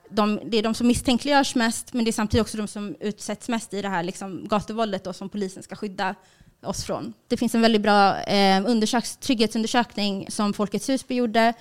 de, 0.10 0.40
det 0.46 0.58
är 0.58 0.64
de 0.64 0.74
som 0.74 0.88
misstänkliggörs 0.88 1.56
mest, 1.56 1.94
men 1.94 2.06
det 2.06 2.10
är 2.10 2.14
samtidigt 2.14 2.42
också 2.42 2.58
de 2.58 2.68
som 2.68 2.96
utsätts 3.00 3.50
mest 3.50 3.74
i 3.74 3.82
det 3.82 3.90
här 3.90 4.04
liksom, 4.04 4.48
gatuvåldet 4.48 5.04
då, 5.04 5.14
som 5.14 5.30
polisen 5.30 5.64
ska 5.64 5.76
skydda 5.76 6.16
oss 6.64 6.84
från. 6.84 7.14
Det 7.28 7.38
finns 7.38 7.56
en 7.56 7.62
väldigt 7.62 7.82
bra 7.82 8.22
eh, 8.22 8.64
trygghetsundersökning 9.20 10.32
som 10.32 10.54
Folkets 10.54 10.90
hus 10.90 11.06
gjorde 11.08 11.54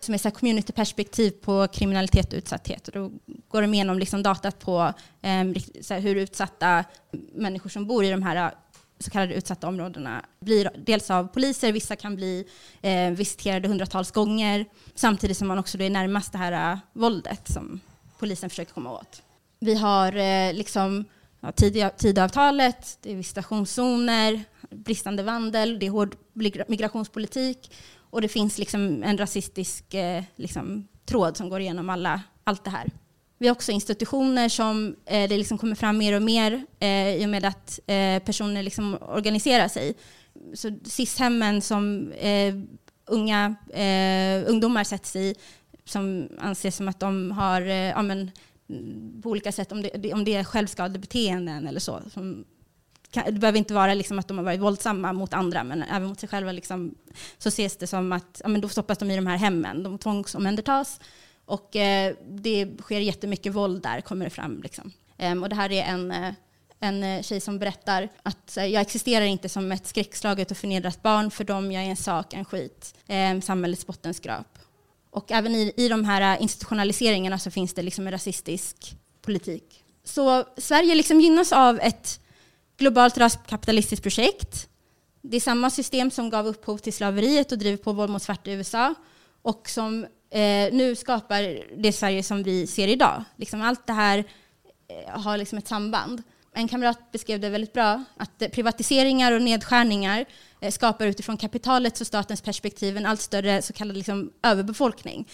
som 0.00 0.14
är 0.14 0.30
communityperspektiv 0.30 1.30
på 1.30 1.66
kriminalitet 1.72 2.32
och 2.32 2.36
utsatthet. 2.36 2.88
Och 2.88 2.94
då 2.94 3.10
går 3.48 3.62
de 3.62 3.74
igenom 3.74 3.98
liksom 3.98 4.22
datat 4.22 4.58
på 4.58 4.92
eh, 5.22 5.98
hur 5.98 6.16
utsatta 6.16 6.84
människor 7.32 7.70
som 7.70 7.86
bor 7.86 8.04
i 8.04 8.10
de 8.10 8.22
här 8.22 8.36
äh, 8.36 8.52
så 9.00 9.10
kallade 9.10 9.34
utsatta 9.34 9.68
områdena 9.68 10.24
blir 10.40 10.70
dels 10.86 11.10
av 11.10 11.24
poliser, 11.24 11.72
vissa 11.72 11.96
kan 11.96 12.16
bli 12.16 12.44
eh, 12.82 13.10
visiterade 13.10 13.68
hundratals 13.68 14.10
gånger, 14.10 14.66
samtidigt 14.94 15.36
som 15.36 15.48
man 15.48 15.58
också 15.58 15.80
är 15.80 15.90
närmast 15.90 16.32
det 16.32 16.38
här 16.38 16.72
eh, 16.72 16.78
våldet 16.92 17.48
som 17.48 17.80
polisen 18.18 18.50
försöker 18.50 18.72
komma 18.72 18.92
åt. 18.92 19.22
Vi 19.60 19.74
har 19.74 20.16
eh, 20.16 20.54
liksom 20.54 21.04
ja, 21.40 21.52
Tidöavtalet, 21.96 22.98
det 23.02 23.12
är 23.12 23.16
visitationszoner, 23.16 24.44
bristande 24.70 25.22
vandel, 25.22 25.78
det 25.78 25.86
är 25.86 25.90
hård 25.90 26.16
migrationspolitik 26.68 27.70
och 28.10 28.20
det 28.20 28.28
finns 28.28 28.58
liksom 28.58 29.02
en 29.02 29.18
rasistisk 29.18 29.94
eh, 29.94 30.22
liksom, 30.36 30.88
tråd 31.06 31.36
som 31.36 31.48
går 31.48 31.60
igenom 31.60 31.90
alla, 31.90 32.22
allt 32.44 32.64
det 32.64 32.70
här. 32.70 32.90
Vi 33.38 33.46
har 33.48 33.54
också 33.54 33.72
institutioner 33.72 34.48
som 34.48 34.96
eh, 35.06 35.28
det 35.28 35.36
liksom 35.36 35.58
kommer 35.58 35.74
fram 35.74 35.98
mer 35.98 36.16
och 36.16 36.22
mer 36.22 36.66
eh, 36.80 37.14
i 37.14 37.24
och 37.24 37.28
med 37.28 37.44
att 37.44 37.80
eh, 37.86 38.22
personer 38.22 38.62
liksom 38.62 38.98
organiserar 39.00 39.68
sig. 39.68 39.94
Så 40.54 40.78
SIS-hemmen 40.84 41.60
som 41.60 42.12
eh, 42.12 42.54
unga 43.06 43.54
eh, 43.74 44.50
ungdomar 44.50 44.84
sätts 44.84 45.16
i 45.16 45.34
som 45.84 46.28
anses 46.38 46.76
som 46.76 46.88
att 46.88 47.00
de 47.00 47.30
har 47.30 47.62
eh, 47.62 47.74
ja, 47.74 48.02
men, 48.02 48.30
på 49.22 49.30
olika 49.30 49.52
sätt, 49.52 49.72
om 49.72 49.82
det, 49.82 50.12
om 50.12 50.24
det 50.24 50.34
är 50.34 50.44
självskadebeteenden 50.44 51.66
eller 51.66 51.80
så, 51.80 52.02
som 52.12 52.44
det 53.10 53.32
behöver 53.32 53.58
inte 53.58 53.74
vara 53.74 53.94
liksom 53.94 54.18
att 54.18 54.28
de 54.28 54.38
har 54.38 54.44
varit 54.44 54.60
våldsamma 54.60 55.12
mot 55.12 55.34
andra, 55.34 55.64
men 55.64 55.82
även 55.82 56.08
mot 56.08 56.20
sig 56.20 56.28
själva 56.28 56.52
liksom, 56.52 56.94
så 57.38 57.48
ses 57.48 57.76
det 57.76 57.86
som 57.86 58.12
att 58.12 58.40
ja, 58.42 58.48
men 58.48 58.60
då 58.60 58.68
stoppas 58.68 58.98
de 58.98 59.10
i 59.10 59.16
de 59.16 59.26
här 59.26 59.36
hemmen. 59.36 59.82
De 59.82 59.98
tvångsomhändertas 59.98 61.00
och 61.44 61.76
eh, 61.76 62.14
det 62.30 62.68
sker 62.80 63.00
jättemycket 63.00 63.54
våld 63.54 63.82
där, 63.82 64.00
kommer 64.00 64.24
det 64.24 64.30
fram. 64.30 64.62
Liksom. 64.62 64.92
Um, 65.18 65.42
och 65.42 65.48
det 65.48 65.54
här 65.54 65.72
är 65.72 65.82
en, 65.82 66.10
eh, 66.10 66.32
en 66.80 67.02
eh, 67.02 67.22
tjej 67.22 67.40
som 67.40 67.58
berättar 67.58 68.08
att 68.22 68.56
eh, 68.56 68.66
jag 68.66 68.80
existerar 68.80 69.24
inte 69.24 69.48
som 69.48 69.72
ett 69.72 69.86
skräckslaget 69.86 70.50
och 70.50 70.56
förnedrat 70.56 71.02
barn, 71.02 71.30
för 71.30 71.44
dem 71.44 71.72
jag 71.72 71.84
är 71.84 71.90
en 71.90 71.96
sak, 71.96 72.34
en 72.34 72.44
skit, 72.44 72.94
um, 73.08 73.42
samhällets 73.42 73.86
bottenskrap. 73.86 74.58
Och 75.10 75.32
även 75.32 75.54
i, 75.54 75.72
i 75.76 75.88
de 75.88 76.04
här 76.04 76.42
institutionaliseringarna 76.42 77.38
så 77.38 77.50
finns 77.50 77.74
det 77.74 77.82
liksom 77.82 78.06
en 78.06 78.12
rasistisk 78.12 78.96
politik. 79.22 79.84
Så 80.04 80.44
Sverige 80.56 80.94
liksom 80.94 81.20
gynnas 81.20 81.52
av 81.52 81.80
ett 81.80 82.20
globalt 82.78 83.18
raskapitalistiskt 83.18 84.02
projekt. 84.02 84.68
Det 85.22 85.36
är 85.36 85.40
samma 85.40 85.70
system 85.70 86.10
som 86.10 86.30
gav 86.30 86.46
upphov 86.46 86.78
till 86.78 86.92
slaveriet 86.92 87.52
och 87.52 87.58
driver 87.58 87.76
på 87.76 87.92
våld 87.92 88.10
mot 88.10 88.22
svarta 88.22 88.50
i 88.50 88.54
USA 88.54 88.94
och 89.42 89.68
som 89.68 90.04
eh, 90.30 90.72
nu 90.72 90.94
skapar 90.96 91.64
det 91.82 91.92
Sverige 91.92 92.22
som 92.22 92.42
vi 92.42 92.66
ser 92.66 92.88
idag. 92.88 93.24
Liksom 93.36 93.62
allt 93.62 93.86
det 93.86 93.92
här 93.92 94.18
eh, 94.88 95.20
har 95.20 95.38
liksom 95.38 95.58
ett 95.58 95.68
samband. 95.68 96.22
En 96.52 96.68
kamrat 96.68 97.12
beskrev 97.12 97.40
det 97.40 97.50
väldigt 97.50 97.72
bra, 97.72 98.04
att 98.16 98.42
eh, 98.42 98.48
privatiseringar 98.48 99.32
och 99.32 99.42
nedskärningar 99.42 100.24
eh, 100.60 100.70
skapar 100.70 101.06
utifrån 101.06 101.36
kapitalets 101.36 102.00
och 102.00 102.06
statens 102.06 102.40
perspektiv 102.42 102.96
en 102.96 103.06
allt 103.06 103.20
större 103.20 103.62
så 103.62 103.72
kallad 103.72 103.96
liksom, 103.96 104.32
överbefolkning. 104.42 105.28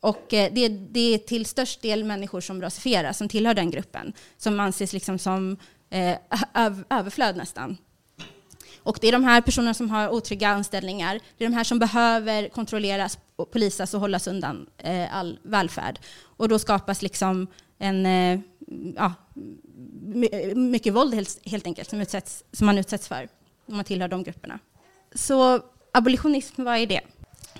Och 0.00 0.34
eh, 0.34 0.52
det, 0.52 0.68
det, 0.68 1.14
är 1.14 1.18
till 1.18 1.46
störst 1.46 1.82
del 1.82 2.04
människor 2.04 2.40
som 2.40 2.62
rasifieras, 2.62 3.18
som 3.18 3.28
tillhör 3.28 3.54
den 3.54 3.70
gruppen, 3.70 4.12
som 4.36 4.60
anses 4.60 4.92
liksom 4.92 5.18
som 5.18 5.52
eh, 5.52 5.56
Eh, 5.96 6.18
överflöd 6.90 7.36
nästan. 7.36 7.76
Och 8.82 8.98
det 9.00 9.08
är 9.08 9.12
de 9.12 9.24
här 9.24 9.40
personerna 9.40 9.74
som 9.74 9.90
har 9.90 10.08
otrygga 10.08 10.48
anställningar. 10.48 11.20
Det 11.38 11.44
är 11.44 11.48
de 11.48 11.54
här 11.54 11.64
som 11.64 11.78
behöver 11.78 12.48
kontrolleras, 12.48 13.18
och 13.36 13.50
polisas 13.50 13.94
och 13.94 14.00
hållas 14.00 14.26
undan 14.26 14.66
eh, 14.78 15.16
all 15.16 15.38
välfärd. 15.42 15.98
Och 16.22 16.48
då 16.48 16.58
skapas 16.58 17.02
liksom 17.02 17.46
en, 17.78 18.06
eh, 18.06 18.40
ja, 18.96 19.12
mycket 20.54 20.94
våld 20.94 21.14
helt, 21.14 21.48
helt 21.48 21.66
enkelt 21.66 21.90
som, 21.90 22.00
utsätts, 22.00 22.44
som 22.52 22.66
man 22.66 22.78
utsätts 22.78 23.08
för 23.08 23.28
om 23.66 23.76
man 23.76 23.84
tillhör 23.84 24.08
de 24.08 24.22
grupperna. 24.22 24.58
Så 25.14 25.60
abolitionism, 25.92 26.64
vad 26.64 26.76
är 26.76 26.86
det? 26.86 27.00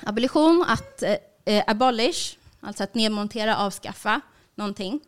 Abolition, 0.03 0.65
att 0.69 1.03
eh, 1.45 1.65
abolish, 1.67 2.39
alltså 2.61 2.85
att 2.85 2.95
nedmontera, 2.95 3.57
avskaffa 3.57 4.21
någonting. 4.55 5.01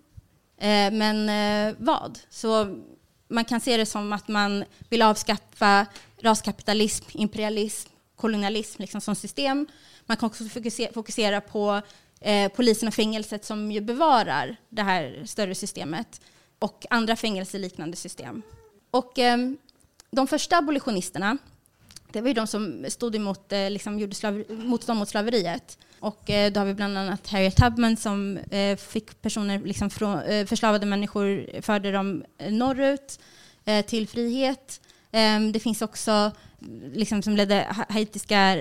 Eh, 0.59 0.93
men 0.93 1.29
eh, 1.29 1.75
vad? 1.79 2.19
Så 2.31 2.77
man 3.29 3.45
kan 3.45 3.61
se 3.61 3.77
det 3.77 3.87
som 3.87 4.13
att 4.13 4.29
man 4.29 4.65
vill 4.89 5.03
avskaffa 5.03 5.87
raskapitalism, 6.21 7.05
imperialism, 7.13 7.91
kolonialism 8.17 8.83
liksom 8.83 9.01
som 9.01 9.15
system. 9.15 9.67
Man 10.07 10.17
kan 10.17 10.27
också 10.27 10.45
fokusera 10.93 11.41
på 11.41 11.81
eh, 12.21 12.53
polisen 12.53 12.89
och 12.89 12.95
fängelset 12.95 13.45
som 13.45 13.73
ju 13.73 13.81
bevarar 13.81 14.57
det 14.69 14.83
här 14.83 15.23
större 15.27 15.55
systemet 15.55 16.21
och 16.59 16.87
andra 16.91 17.17
fängelseliknande 17.17 17.97
system. 17.97 18.43
Och 18.91 19.19
eh, 19.19 19.39
de 20.11 20.27
första 20.27 20.59
abolitionisterna, 20.59 21.39
det 22.13 22.21
var 22.21 22.29
ju 22.29 22.35
de 22.35 22.47
som 22.47 22.87
stod 22.89 23.17
emot, 23.17 23.53
eh, 23.53 23.71
liksom, 23.71 23.99
gjorde 23.99 24.15
slav, 24.15 24.45
motstånd 24.49 24.99
mot 24.99 25.09
slaveriet. 25.09 25.79
Och 26.01 26.31
eh, 26.31 26.53
då 26.53 26.61
har 26.61 26.65
vi 26.65 26.75
bland 26.75 26.99
annat 26.99 27.29
Harriet 27.29 27.57
Tubman 27.57 27.97
som 27.97 28.39
eh, 28.51 28.77
fick 28.77 29.23
personer, 29.23 29.59
liksom 29.59 29.91
från, 29.91 30.19
eh, 30.19 30.47
förslavade 30.47 30.87
människor, 30.87 31.61
förde 31.63 31.93
dem 31.93 32.25
norrut 32.51 33.21
till 33.87 34.09
frihet. 34.09 34.81
Ehm, 35.13 35.53
det 35.53 35.61
finns 35.61 35.83
också 35.83 36.33
liksom, 36.93 37.23
som 37.23 37.37
ledde 37.37 37.67
haitiska 37.89 38.57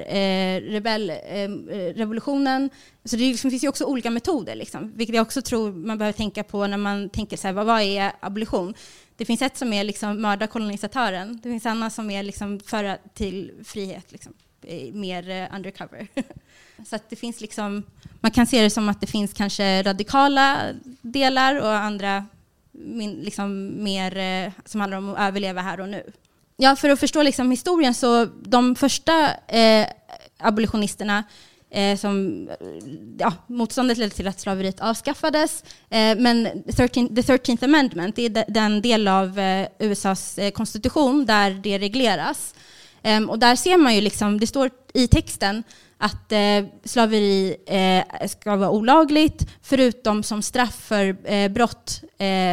rebellrevolutionen. 0.60 2.63
Ehm, 2.63 2.70
så 3.03 3.15
det 3.15 3.22
liksom, 3.22 3.51
finns 3.51 3.63
ju 3.63 3.67
också 3.67 3.86
olika 3.86 4.10
metoder, 4.10 4.56
liksom, 4.56 4.91
vilket 4.96 5.15
jag 5.15 5.22
också 5.22 5.41
tror 5.41 5.72
man 5.72 5.98
behöver 5.98 6.17
tänka 6.17 6.44
på 6.44 6.67
när 6.67 6.77
man 6.77 7.10
tänker 7.10 7.38
så 7.38 7.48
här, 7.48 7.53
vad, 7.53 7.65
vad 7.65 7.82
är 7.82 8.12
abolition? 8.20 8.74
Det 9.17 9.25
finns 9.25 9.41
ett 9.41 9.58
som 9.58 9.74
är 9.74 9.84
liksom, 9.84 10.22
mörda 10.22 10.48
kolonisatören. 10.48 11.39
Det 11.44 11.50
finns 11.50 11.65
annat 11.65 11.94
som 11.94 12.10
är 12.10 12.24
liksom, 12.24 12.60
föra 12.60 12.98
till 13.13 13.51
frihet, 13.63 14.12
liksom, 14.12 14.34
Eh, 14.69 14.93
mer 14.93 15.29
eh, 15.29 15.55
undercover. 15.55 16.07
Så 16.89 16.95
att 16.95 17.09
det 17.09 17.15
finns 17.15 17.41
liksom, 17.41 17.83
man 18.19 18.31
kan 18.31 18.47
se 18.47 18.62
det 18.62 18.69
som 18.69 18.89
att 18.89 19.01
det 19.01 19.07
finns 19.07 19.33
kanske 19.33 19.83
radikala 19.83 20.74
delar 21.01 21.62
och 21.62 21.71
andra 21.71 22.25
min, 22.71 23.12
liksom 23.12 23.83
mer 23.83 24.17
eh, 24.17 24.51
som 24.65 24.81
handlar 24.81 24.97
om 24.97 25.09
att 25.09 25.19
överleva 25.19 25.62
här 25.62 25.79
och 25.79 25.89
nu. 25.89 26.12
Ja, 26.57 26.75
för 26.75 26.89
att 26.89 27.00
förstå 27.00 27.21
liksom 27.21 27.51
historien 27.51 27.93
så 27.93 28.25
de 28.25 28.75
första 28.75 29.29
eh, 29.47 29.88
abolitionisterna 30.38 31.24
eh, 31.69 31.97
som, 31.97 32.47
ja, 33.19 33.33
motståndet 33.47 33.97
ledde 33.97 34.15
till 34.15 34.27
att 34.27 34.39
slaveriet 34.39 34.79
avskaffades. 34.79 35.63
Eh, 35.89 36.17
men 36.17 36.63
13, 36.75 37.15
the 37.15 37.21
13th 37.21 37.63
amendment 37.63 38.15
det 38.15 38.25
är 38.25 38.45
den 38.47 38.81
del 38.81 39.07
av 39.07 39.39
eh, 39.39 39.67
USAs 39.79 40.38
eh, 40.38 40.51
konstitution 40.51 41.25
där 41.25 41.51
det 41.51 41.79
regleras. 41.79 42.53
Ehm, 43.07 43.29
och 43.29 43.39
där 43.39 43.55
ser 43.55 43.77
man 43.77 43.95
ju, 43.95 44.01
liksom, 44.01 44.39
det 44.39 44.47
står 44.47 44.69
i 44.93 45.07
texten 45.07 45.63
att 45.97 46.31
eh, 46.31 46.65
slaveri 46.83 47.55
eh, 47.67 48.27
ska 48.27 48.55
vara 48.55 48.69
olagligt 48.69 49.47
förutom 49.61 50.23
som 50.23 50.41
straff 50.41 50.75
för 50.75 51.31
eh, 51.31 51.51
brott 51.51 52.01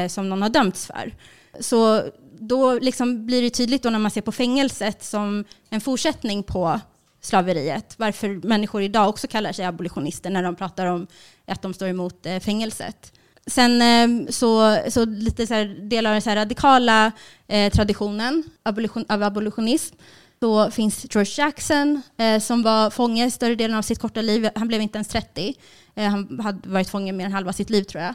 som 0.08 0.28
någon 0.28 0.42
har 0.42 0.48
dömts 0.48 0.86
för. 0.86 1.14
Så 1.60 2.02
då 2.38 2.78
liksom 2.78 3.26
blir 3.26 3.42
det 3.42 3.50
tydligt 3.50 3.82
då 3.82 3.90
när 3.90 3.98
man 3.98 4.10
ser 4.10 4.20
på 4.20 4.32
fängelset 4.32 5.04
som 5.04 5.44
en 5.70 5.80
fortsättning 5.80 6.42
på 6.42 6.80
slaveriet. 7.20 7.94
Varför 7.96 8.46
människor 8.46 8.82
idag 8.82 9.08
också 9.08 9.26
kallar 9.26 9.52
sig 9.52 9.64
abolitionister 9.64 10.30
när 10.30 10.42
de 10.42 10.56
pratar 10.56 10.86
om 10.86 11.06
att 11.46 11.62
de 11.62 11.74
står 11.74 11.88
emot 11.88 12.26
fängelset. 12.40 13.12
Sen 13.46 13.82
ehm, 13.82 14.26
så, 14.30 14.78
så 14.88 15.04
lite 15.04 15.46
så 15.46 15.64
delar 15.64 16.10
av 16.10 16.14
den 16.14 16.22
så 16.22 16.30
radikala 16.30 17.12
eh, 17.46 17.72
traditionen 17.72 18.42
abolition, 18.62 19.04
av 19.08 19.22
abolitionism 19.22 19.96
så 20.44 20.70
finns 20.70 21.06
George 21.10 21.32
Jackson 21.36 22.02
eh, 22.16 22.40
som 22.40 22.62
var 22.62 22.90
fånge 22.90 23.30
större 23.30 23.54
delen 23.54 23.76
av 23.76 23.82
sitt 23.82 23.98
korta 23.98 24.20
liv. 24.20 24.48
Han 24.54 24.68
blev 24.68 24.80
inte 24.80 24.96
ens 24.98 25.08
30. 25.08 25.54
Eh, 25.94 26.10
han 26.10 26.40
hade 26.40 26.68
varit 26.68 26.88
fånge 26.88 27.12
mer 27.12 27.24
än 27.24 27.32
halva 27.32 27.52
sitt 27.52 27.70
liv 27.70 27.82
tror 27.82 28.02
jag. 28.02 28.14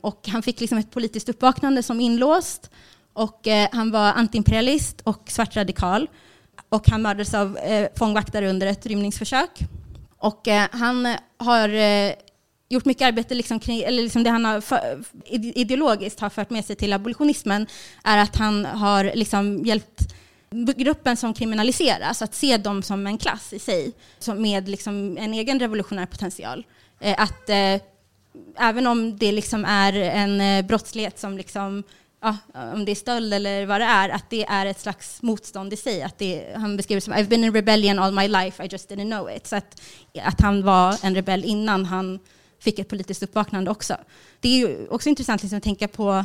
Och 0.00 0.28
han 0.28 0.42
fick 0.42 0.60
liksom 0.60 0.78
ett 0.78 0.90
politiskt 0.90 1.28
uppvaknande 1.28 1.82
som 1.82 2.00
inlåst. 2.00 2.70
Och 3.12 3.48
eh, 3.48 3.68
han 3.72 3.90
var 3.90 4.12
antiimperialist 4.12 5.00
och 5.00 5.22
svartradikal. 5.30 6.08
Och 6.68 6.88
han 6.88 7.02
mördades 7.02 7.34
av 7.34 7.56
eh, 7.56 7.88
fångvaktare 7.96 8.50
under 8.50 8.66
ett 8.66 8.86
rymningsförsök. 8.86 9.58
Och 10.18 10.48
eh, 10.48 10.68
han 10.72 11.16
har 11.38 11.68
eh, 11.68 12.12
gjort 12.68 12.84
mycket 12.84 13.06
arbete, 13.06 13.34
liksom 13.34 13.60
kring, 13.60 13.80
eller 13.80 14.02
liksom 14.02 14.22
det 14.22 14.30
han 14.30 14.44
har 14.44 14.60
för, 14.60 15.04
ideologiskt 15.54 16.20
har 16.20 16.30
fört 16.30 16.50
med 16.50 16.64
sig 16.64 16.76
till 16.76 16.92
abolitionismen, 16.92 17.66
är 18.04 18.18
att 18.18 18.36
han 18.36 18.64
har 18.64 19.10
liksom 19.14 19.64
hjälpt 19.64 20.14
gruppen 20.76 21.16
som 21.16 21.34
kriminaliseras, 21.34 22.22
att 22.22 22.34
se 22.34 22.56
dem 22.56 22.82
som 22.82 23.06
en 23.06 23.18
klass 23.18 23.52
i 23.52 23.58
sig, 23.58 23.92
som 24.18 24.42
med 24.42 24.68
liksom 24.68 25.18
en 25.18 25.34
egen 25.34 25.60
revolutionär 25.60 26.06
potential. 26.06 26.66
Eh, 27.00 27.22
att 27.22 27.48
eh, 27.48 27.80
även 28.58 28.86
om 28.86 29.18
det 29.18 29.32
liksom 29.32 29.64
är 29.64 29.92
en 29.92 30.40
eh, 30.40 30.66
brottslighet 30.66 31.18
som 31.18 31.36
liksom 31.36 31.82
ja, 32.22 32.36
om 32.54 32.84
det 32.84 32.92
är 32.92 32.94
stöld 32.94 33.34
eller 33.34 33.66
vad 33.66 33.80
det 33.80 33.84
är, 33.84 34.08
att 34.08 34.30
det 34.30 34.44
är 34.44 34.66
ett 34.66 34.80
slags 34.80 35.22
motstånd 35.22 35.72
i 35.72 35.76
sig. 35.76 36.02
Att 36.02 36.18
det, 36.18 36.54
han 36.56 36.76
beskriver 36.76 37.00
det 37.00 37.04
som 37.04 37.14
I've 37.14 37.28
been 37.28 37.44
in 37.44 37.54
rebellion 37.54 37.98
all 37.98 38.14
my 38.14 38.28
life, 38.28 38.64
I 38.64 38.68
just 38.70 38.90
didn't 38.90 39.10
know 39.10 39.30
it. 39.36 39.46
Så 39.46 39.56
att, 39.56 39.82
att 40.22 40.40
han 40.40 40.62
var 40.62 40.96
en 41.02 41.14
rebell 41.14 41.44
innan 41.44 41.84
han 41.84 42.18
fick 42.60 42.78
ett 42.78 42.88
politiskt 42.88 43.22
uppvaknande 43.22 43.70
också. 43.70 43.96
Det 44.40 44.48
är 44.48 44.58
ju 44.58 44.88
också 44.88 45.08
intressant 45.08 45.42
liksom 45.42 45.56
att 45.56 45.64
tänka 45.64 45.88
på 45.88 46.24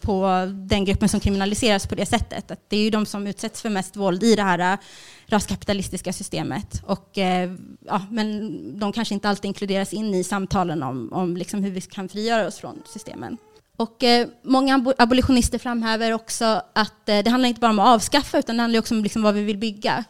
på 0.00 0.46
den 0.54 0.84
gruppen 0.84 1.08
som 1.08 1.20
kriminaliseras 1.20 1.86
på 1.86 1.94
det 1.94 2.06
sättet. 2.06 2.50
Att 2.50 2.70
det 2.70 2.76
är 2.76 2.80
ju 2.80 2.90
de 2.90 3.06
som 3.06 3.26
utsätts 3.26 3.62
för 3.62 3.70
mest 3.70 3.96
våld 3.96 4.22
i 4.22 4.36
det 4.36 4.42
här 4.42 4.72
äh, 4.72 4.78
raskapitalistiska 5.26 6.12
systemet. 6.12 6.82
Och, 6.86 7.18
äh, 7.18 7.50
ja, 7.86 8.06
men 8.10 8.78
de 8.78 8.92
kanske 8.92 9.14
inte 9.14 9.28
alltid 9.28 9.48
inkluderas 9.48 9.92
in 9.92 10.14
i 10.14 10.24
samtalen 10.24 10.82
om, 10.82 11.12
om 11.12 11.36
liksom 11.36 11.62
hur 11.62 11.70
vi 11.70 11.80
kan 11.80 12.08
frigöra 12.08 12.46
oss 12.46 12.58
från 12.58 12.82
systemen. 12.86 13.38
Och, 13.76 14.04
eh, 14.04 14.28
många 14.42 14.84
abolitionister 14.98 15.58
framhäver 15.58 16.12
också 16.12 16.62
att 16.72 17.08
eh, 17.08 17.18
det 17.18 17.30
handlar 17.30 17.48
inte 17.48 17.60
bara 17.60 17.70
om 17.70 17.78
att 17.78 17.94
avskaffa 17.94 18.38
utan 18.38 18.56
det 18.56 18.62
handlar 18.62 18.80
också 18.80 18.94
om 18.94 19.02
liksom, 19.02 19.22
vad 19.22 19.34
vi 19.34 19.42
vill 19.42 19.58
bygga. 19.58 20.04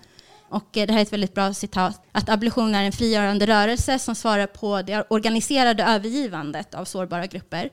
Och 0.49 0.77
eh, 0.77 0.87
det 0.87 0.93
här 0.93 1.01
är 1.01 1.03
ett 1.03 1.13
väldigt 1.13 1.35
bra 1.35 1.55
citat. 1.55 2.03
Att 2.13 2.29
abolition 2.29 2.75
är 2.75 2.85
en 2.85 2.93
frigörande 2.93 3.47
rörelse 3.47 3.99
som 3.99 4.15
svarar 4.15 4.47
på 4.47 4.83
det 4.83 5.05
organiserade 5.11 5.85
övergivandet 5.85 6.75
av 6.75 6.85
sårbara 6.85 7.27
grupper 7.27 7.71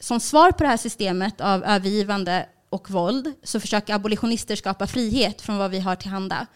som 0.00 0.20
svar 0.20 0.52
på 0.52 0.62
det 0.62 0.68
här 0.68 0.76
systemet 0.76 1.40
av 1.40 1.64
övergivande 1.64 2.46
och 2.70 2.90
våld 2.90 3.34
så 3.42 3.60
försöker 3.60 3.94
abolitionister 3.94 4.56
skapa 4.56 4.86
frihet 4.86 5.42
från 5.42 5.58
vad 5.58 5.70
vi 5.70 5.80
har 5.80 5.96
till 5.96 6.10
handa. 6.10 6.46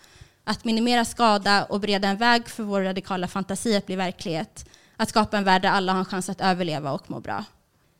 Att 0.44 0.64
minimera 0.64 1.04
skada 1.04 1.64
och 1.64 1.80
bereda 1.80 2.08
en 2.08 2.16
väg 2.16 2.48
för 2.48 2.62
vår 2.62 2.82
radikala 2.82 3.28
fantasi 3.28 3.76
att 3.76 3.86
bli 3.86 3.96
verklighet. 3.96 4.68
Att 4.96 5.08
skapa 5.08 5.38
en 5.38 5.44
värld 5.44 5.62
där 5.62 5.68
alla 5.68 5.92
har 5.92 5.98
en 5.98 6.04
chans 6.04 6.28
att 6.28 6.40
överleva 6.40 6.92
och 6.92 7.10
må 7.10 7.20
bra. 7.20 7.44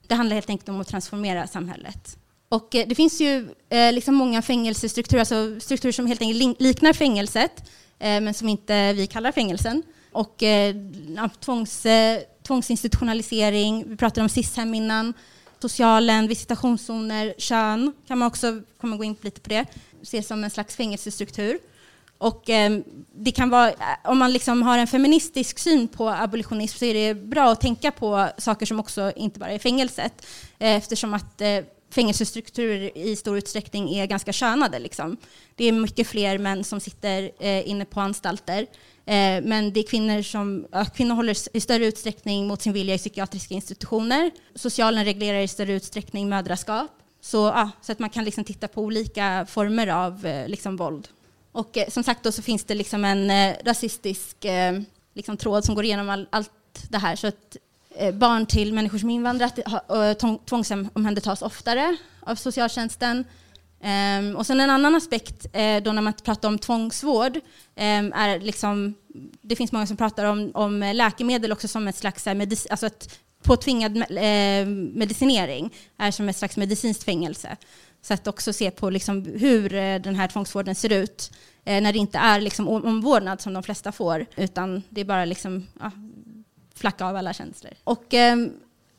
Det 0.06 0.14
handlar 0.14 0.34
helt 0.34 0.50
enkelt 0.50 0.68
om 0.68 0.80
att 0.80 0.88
transformera 0.88 1.46
samhället. 1.46 2.18
Och 2.48 2.74
eh, 2.74 2.88
det 2.88 2.94
finns 2.94 3.20
ju 3.20 3.48
eh, 3.68 3.92
liksom 3.92 4.14
många 4.14 4.42
fängelsestrukturer, 4.42 5.20
alltså 5.20 5.60
strukturer 5.60 5.92
som 5.92 6.06
helt 6.06 6.20
enkelt 6.22 6.60
liknar 6.60 6.92
fängelset, 6.92 7.70
eh, 7.98 8.20
men 8.20 8.34
som 8.34 8.48
inte 8.48 8.92
vi 8.92 9.06
kallar 9.06 9.32
fängelsen. 9.32 9.82
Och 10.12 10.42
tvångs 11.40 11.86
tvångsinstitutionalisering, 12.46 13.84
vi 13.88 13.96
pratade 13.96 14.22
om 14.22 14.28
SIS-hem 14.28 14.74
innan, 14.74 15.14
socialen, 15.68 16.28
visitationszoner, 16.28 17.34
kön 17.38 17.92
kan 18.06 18.18
man 18.18 18.28
också 18.28 18.60
kommer 18.80 18.96
gå 18.96 19.04
in 19.04 19.16
lite 19.20 19.40
på 19.40 19.48
det, 19.48 19.66
ses 20.02 20.26
som 20.26 20.44
en 20.44 20.50
slags 20.50 20.76
fängelsestruktur. 20.76 21.58
Och 22.18 22.50
eh, 22.50 22.80
det 23.14 23.32
kan 23.32 23.50
vara, 23.50 23.70
eh, 23.70 23.76
om 24.04 24.18
man 24.18 24.32
liksom 24.32 24.62
har 24.62 24.78
en 24.78 24.86
feministisk 24.86 25.58
syn 25.58 25.88
på 25.88 26.08
abolitionism 26.08 26.78
så 26.78 26.84
är 26.84 26.94
det 26.94 27.14
bra 27.14 27.52
att 27.52 27.60
tänka 27.60 27.90
på 27.90 28.28
saker 28.38 28.66
som 28.66 28.80
också 28.80 29.12
inte 29.16 29.40
bara 29.40 29.50
är 29.50 29.58
fängelset. 29.58 30.26
Eh, 30.58 30.76
eftersom 30.76 31.14
att 31.14 31.40
eh, 31.40 31.64
fängelsestrukturer 31.90 32.98
i 32.98 33.16
stor 33.16 33.38
utsträckning 33.38 33.94
är 33.94 34.06
ganska 34.06 34.32
könade. 34.32 34.78
Liksom. 34.78 35.16
Det 35.54 35.64
är 35.64 35.72
mycket 35.72 36.06
fler 36.06 36.38
män 36.38 36.64
som 36.64 36.80
sitter 36.80 37.30
eh, 37.40 37.68
inne 37.68 37.84
på 37.84 38.00
anstalter. 38.00 38.66
Eh, 39.06 39.42
men 39.42 39.72
det 39.72 39.80
är 39.80 39.84
kvinnor 39.84 40.22
som 40.22 40.66
kvinnor 40.94 41.14
håller 41.14 41.56
i 41.56 41.60
större 41.60 41.86
utsträckning 41.86 42.46
mot 42.46 42.62
sin 42.62 42.72
vilja 42.72 42.94
i 42.94 42.98
psykiatriska 42.98 43.54
institutioner. 43.54 44.30
Socialen 44.54 45.04
reglerar 45.04 45.38
i 45.38 45.48
större 45.48 45.72
utsträckning 45.72 46.28
mödraskap. 46.28 46.90
Så, 47.20 47.36
ja, 47.36 47.70
så 47.82 47.92
att 47.92 47.98
man 47.98 48.10
kan 48.10 48.24
liksom 48.24 48.44
titta 48.44 48.68
på 48.68 48.82
olika 48.82 49.46
former 49.48 49.86
av 49.86 50.26
eh, 50.26 50.48
liksom, 50.48 50.76
våld. 50.76 51.08
Och 51.52 51.76
eh, 51.76 51.88
som 51.88 52.02
sagt 52.02 52.22
då 52.22 52.32
så 52.32 52.42
finns 52.42 52.64
det 52.64 52.74
liksom 52.74 53.04
en 53.04 53.54
rasistisk 53.64 54.36
liksom, 55.14 55.36
tråd 55.36 55.64
som 55.64 55.74
går 55.74 55.84
igenom 55.84 56.08
all, 56.08 56.26
allt 56.30 56.50
det 56.88 56.98
här. 56.98 57.16
Så 57.16 57.26
att 57.26 57.56
barn 58.14 58.46
till 58.46 58.72
människor 58.72 58.98
som 58.98 59.10
invandrat 59.10 59.58
tvångsomhändertas 60.46 61.42
oftare 61.42 61.96
av 62.20 62.34
socialtjänsten. 62.34 63.24
Um, 63.84 64.36
och 64.36 64.46
sen 64.46 64.60
en 64.60 64.70
annan 64.70 64.94
aspekt 64.94 65.46
uh, 65.46 65.82
då 65.82 65.92
när 65.92 66.02
man 66.02 66.12
pratar 66.12 66.48
om 66.48 66.58
tvångsvård 66.58 67.36
um, 67.36 68.12
är 68.12 68.40
liksom, 68.40 68.94
det 69.42 69.56
finns 69.56 69.72
många 69.72 69.86
som 69.86 69.96
pratar 69.96 70.24
om, 70.24 70.50
om 70.54 70.92
läkemedel 70.94 71.52
också 71.52 71.68
som 71.68 71.88
ett 71.88 71.96
slags 71.96 72.26
eh, 72.26 72.34
medic, 72.34 72.66
alltså 72.70 72.86
ett 72.86 73.18
påtvingad 73.42 73.96
uh, 73.96 74.66
medicinering 74.94 75.74
är 75.98 76.10
som 76.10 76.28
ett 76.28 76.36
slags 76.36 76.56
medicinskt 76.56 77.04
fängelse. 77.04 77.56
Så 78.02 78.14
att 78.14 78.26
också 78.26 78.52
se 78.52 78.70
på 78.70 78.90
liksom 78.90 79.24
hur 79.24 79.74
eh, 79.74 80.00
den 80.00 80.14
här 80.14 80.28
tvångsvården 80.28 80.74
ser 80.74 80.92
ut 80.92 81.30
när 81.66 81.92
det 81.92 81.98
inte 81.98 82.18
är 82.18 82.40
liksom 82.40 82.68
omvårdnad 82.68 83.40
som 83.40 83.52
de 83.52 83.62
flesta 83.62 83.92
får 83.92 84.26
utan 84.36 84.82
det 84.88 85.00
är 85.00 85.04
bara 85.04 85.24
liksom, 85.24 85.66
flacka 86.74 87.06
av 87.06 87.16
alla 87.16 87.32
känslor. 87.32 87.72
Och 87.84 88.14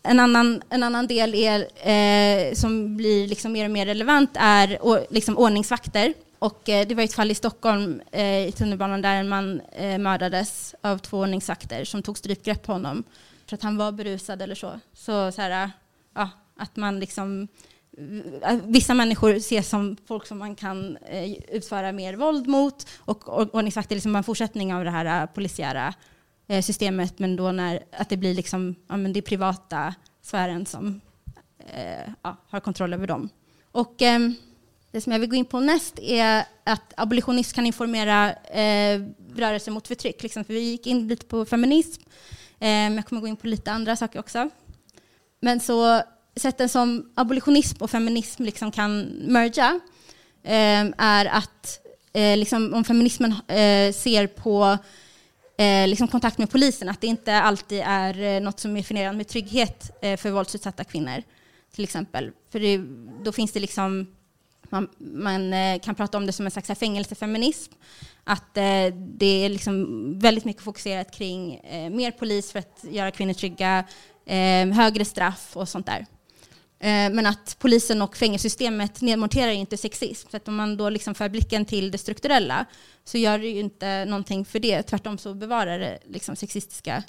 en 0.06 0.20
annan, 0.20 0.62
en 0.70 0.84
annan 0.84 1.08
del 1.08 1.36
är, 1.36 1.60
eh, 1.90 2.54
som 2.54 2.98
blir 2.98 3.28
liksom 3.28 3.52
mer 3.52 3.66
och 3.66 3.72
mer 3.72 3.86
relevant 3.86 4.30
är 4.34 4.86
å, 4.86 5.00
liksom 5.10 5.38
ordningsvakter. 5.38 6.14
Och, 6.40 6.70
eh, 6.70 6.88
det 6.88 6.96
var 6.96 7.04
ett 7.04 7.14
fall 7.14 7.32
i 7.32 7.36
Stockholm 7.36 8.02
eh, 8.12 8.48
i 8.48 8.52
tunnelbanan 8.52 9.02
där 9.02 9.16
en 9.16 9.30
man 9.30 9.62
eh, 9.72 9.98
mördades 9.98 10.76
av 10.82 10.98
två 10.98 11.20
ordningsvakter 11.20 11.86
som 11.86 12.04
tog 12.04 12.18
strypgrepp 12.18 12.64
på 12.64 12.72
honom 12.72 13.04
för 13.48 13.56
att 13.56 13.64
han 13.64 13.78
var 13.78 13.92
berusad 13.92 14.42
eller 14.42 14.56
så. 14.56 14.80
Så, 14.94 15.32
så 15.32 15.42
här, 15.42 15.72
ja, 16.16 16.30
att 16.58 16.76
man 16.76 17.00
liksom 17.00 17.48
eh, 18.42 18.56
Vissa 18.64 18.94
människor 18.94 19.34
ses 19.34 19.70
som 19.70 19.98
folk 20.08 20.28
som 20.28 20.38
man 20.38 20.56
kan 20.56 20.98
eh, 20.98 21.34
utföra 21.34 21.92
mer 21.92 22.14
våld 22.14 22.48
mot 22.48 22.88
och 22.98 23.56
ordningsvakter 23.56 23.96
är 23.96 23.98
liksom 23.98 24.16
en 24.16 24.24
fortsättning 24.24 24.74
av 24.74 24.84
det 24.84 24.92
här 24.92 25.22
eh, 25.22 25.26
polisiära 25.26 25.88
Eh, 25.88 25.94
Eh, 26.48 26.62
systemet, 26.62 27.20
men 27.20 27.36
då 27.36 27.52
när 27.52 27.84
att 27.92 28.10
det 28.10 28.18
blir 28.18 28.34
liksom, 28.34 28.76
ja, 28.88 28.98
men 28.98 29.14
det 29.14 29.22
privata 29.22 29.96
sfären 30.22 30.66
som 30.66 31.02
eh, 31.60 32.12
ja, 32.22 32.38
har 32.50 32.60
kontroll 32.60 32.94
över 32.94 33.08
dem. 33.08 33.30
Och 33.72 34.02
eh, 34.02 34.20
det 34.92 35.02
som 35.02 35.12
jag 35.12 35.20
vill 35.20 35.30
gå 35.30 35.36
in 35.36 35.46
på 35.46 35.60
näst 35.60 36.00
är 36.00 36.44
att 36.64 36.94
abolitionism 36.98 37.56
kan 37.56 37.66
informera 37.66 38.34
eh, 38.34 39.02
rörelser 39.36 39.72
mot 39.72 39.88
förtryck. 39.88 40.24
Liksom, 40.24 40.44
för 40.44 40.54
vi 40.54 40.60
gick 40.60 40.88
in 40.88 41.08
lite 41.08 41.26
på 41.26 41.46
feminism, 41.46 42.02
eh, 42.60 42.70
jag 42.70 43.06
kommer 43.06 43.22
gå 43.22 43.28
in 43.28 43.36
på 43.36 43.48
lite 43.48 43.72
andra 43.72 43.96
saker 43.96 44.20
också. 44.20 44.50
Men 45.40 45.60
så 45.60 46.02
sätten 46.36 46.70
som 46.70 47.12
abolitionism 47.16 47.84
och 47.84 47.92
feminism 47.92 48.44
liksom 48.44 48.72
kan 48.72 49.02
merga 49.28 49.80
eh, 50.44 50.86
är 50.98 51.26
att 51.26 51.80
eh, 52.14 52.38
liksom, 52.38 52.74
om 52.74 52.84
feminismen 52.84 53.32
eh, 53.32 53.94
ser 53.94 54.28
på 54.28 54.78
eh, 55.58 55.88
liksom 55.88 56.08
kontakt 56.08 56.38
med 56.38 56.50
polisen, 56.50 56.90
att 56.90 57.02
det 57.02 57.08
inte 57.08 57.36
alltid 57.36 57.82
är 57.86 58.22
eh, 58.22 58.42
något 58.42 58.60
som 58.60 58.78
är 58.78 58.84
förnedrande 58.84 59.18
med 59.18 59.28
trygghet 59.28 59.92
eh, 60.02 60.18
för 60.18 60.32
våldsutsatta 60.32 60.84
kvinnor. 60.84 61.24
Till 61.76 61.84
exempel. 61.84 62.32
För 62.52 62.60
det, 62.60 62.78
då 63.24 63.32
finns 63.32 63.52
det 63.52 63.60
liksom 63.60 64.08
Man, 64.70 64.90
man 64.98 65.54
eh, 65.54 65.80
kan 65.80 65.96
prata 65.96 66.18
om 66.18 66.26
det 66.26 66.34
som 66.34 66.46
en 66.46 66.52
slags 66.52 66.80
fängelsefeminism. 66.80 67.74
Att 68.24 68.58
eh, 68.58 68.94
det 68.96 69.46
är 69.46 69.50
liksom 69.50 70.20
väldigt 70.20 70.46
mycket 70.46 70.64
fokuserat 70.64 71.12
kring 71.12 71.56
eh, 71.56 71.90
mer 71.90 72.12
polis 72.12 72.52
för 72.52 72.60
att 72.60 72.86
göra 72.92 73.12
kvinnor 73.12 73.34
trygga, 73.34 73.86
eh, 74.26 74.68
högre 74.68 75.06
straff 75.06 75.52
och 75.54 75.70
sånt 75.70 75.86
där. 75.86 76.06
Eh, 76.80 77.14
men 77.14 77.26
att 77.26 77.56
polisen 77.60 78.02
och 78.02 78.18
fängelsesystemet 78.18 79.02
nedmonterar 79.02 79.52
inte 79.52 79.78
sexism. 79.78 80.30
Så 80.32 80.38
att 80.38 80.48
om 80.48 80.56
man 80.56 80.78
då 80.78 80.90
liksom 80.90 81.16
för 81.16 81.30
blicken 81.30 81.66
till 81.66 81.92
det 81.92 81.98
strukturella 81.98 82.66
så 83.04 83.18
gör 83.18 83.40
det 83.40 83.48
ju 83.48 83.60
inte 83.60 84.06
någonting 84.06 84.46
för 84.46 84.60
det. 84.60 84.84
Tvärtom 84.84 85.18
så 85.18 85.34
bevarar 85.34 85.80
det 85.80 86.00
liksom 86.06 86.36
sexistiska 86.36 87.04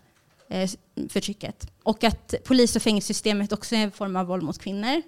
eh, 0.49 0.71
förtrycket. 1.09 1.71
Och 1.83 2.05
att 2.05 2.35
polis 2.45 2.77
och 2.77 2.83
fängelsesystemet 2.83 3.53
också 3.53 3.75
är 3.75 3.81
en 3.81 3.93
form 3.93 4.17
av 4.17 4.27
våld 4.27 4.43
mot 4.43 4.59
kvinnor. 4.59 5.03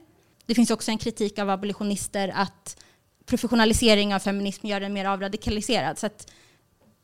Det 0.46 0.54
finns 0.54 0.70
också 0.70 0.90
en 0.90 0.98
kritik 0.98 1.38
av 1.38 1.50
abolitionister 1.50 2.32
att 2.34 2.76
professionalisering 3.26 4.14
av 4.14 4.18
feminism 4.18 4.66
gör 4.66 4.80
den 4.80 4.92
mer 4.92 5.04
avradikaliserad. 5.04 5.98
Så 5.98 6.06
att 6.06 6.32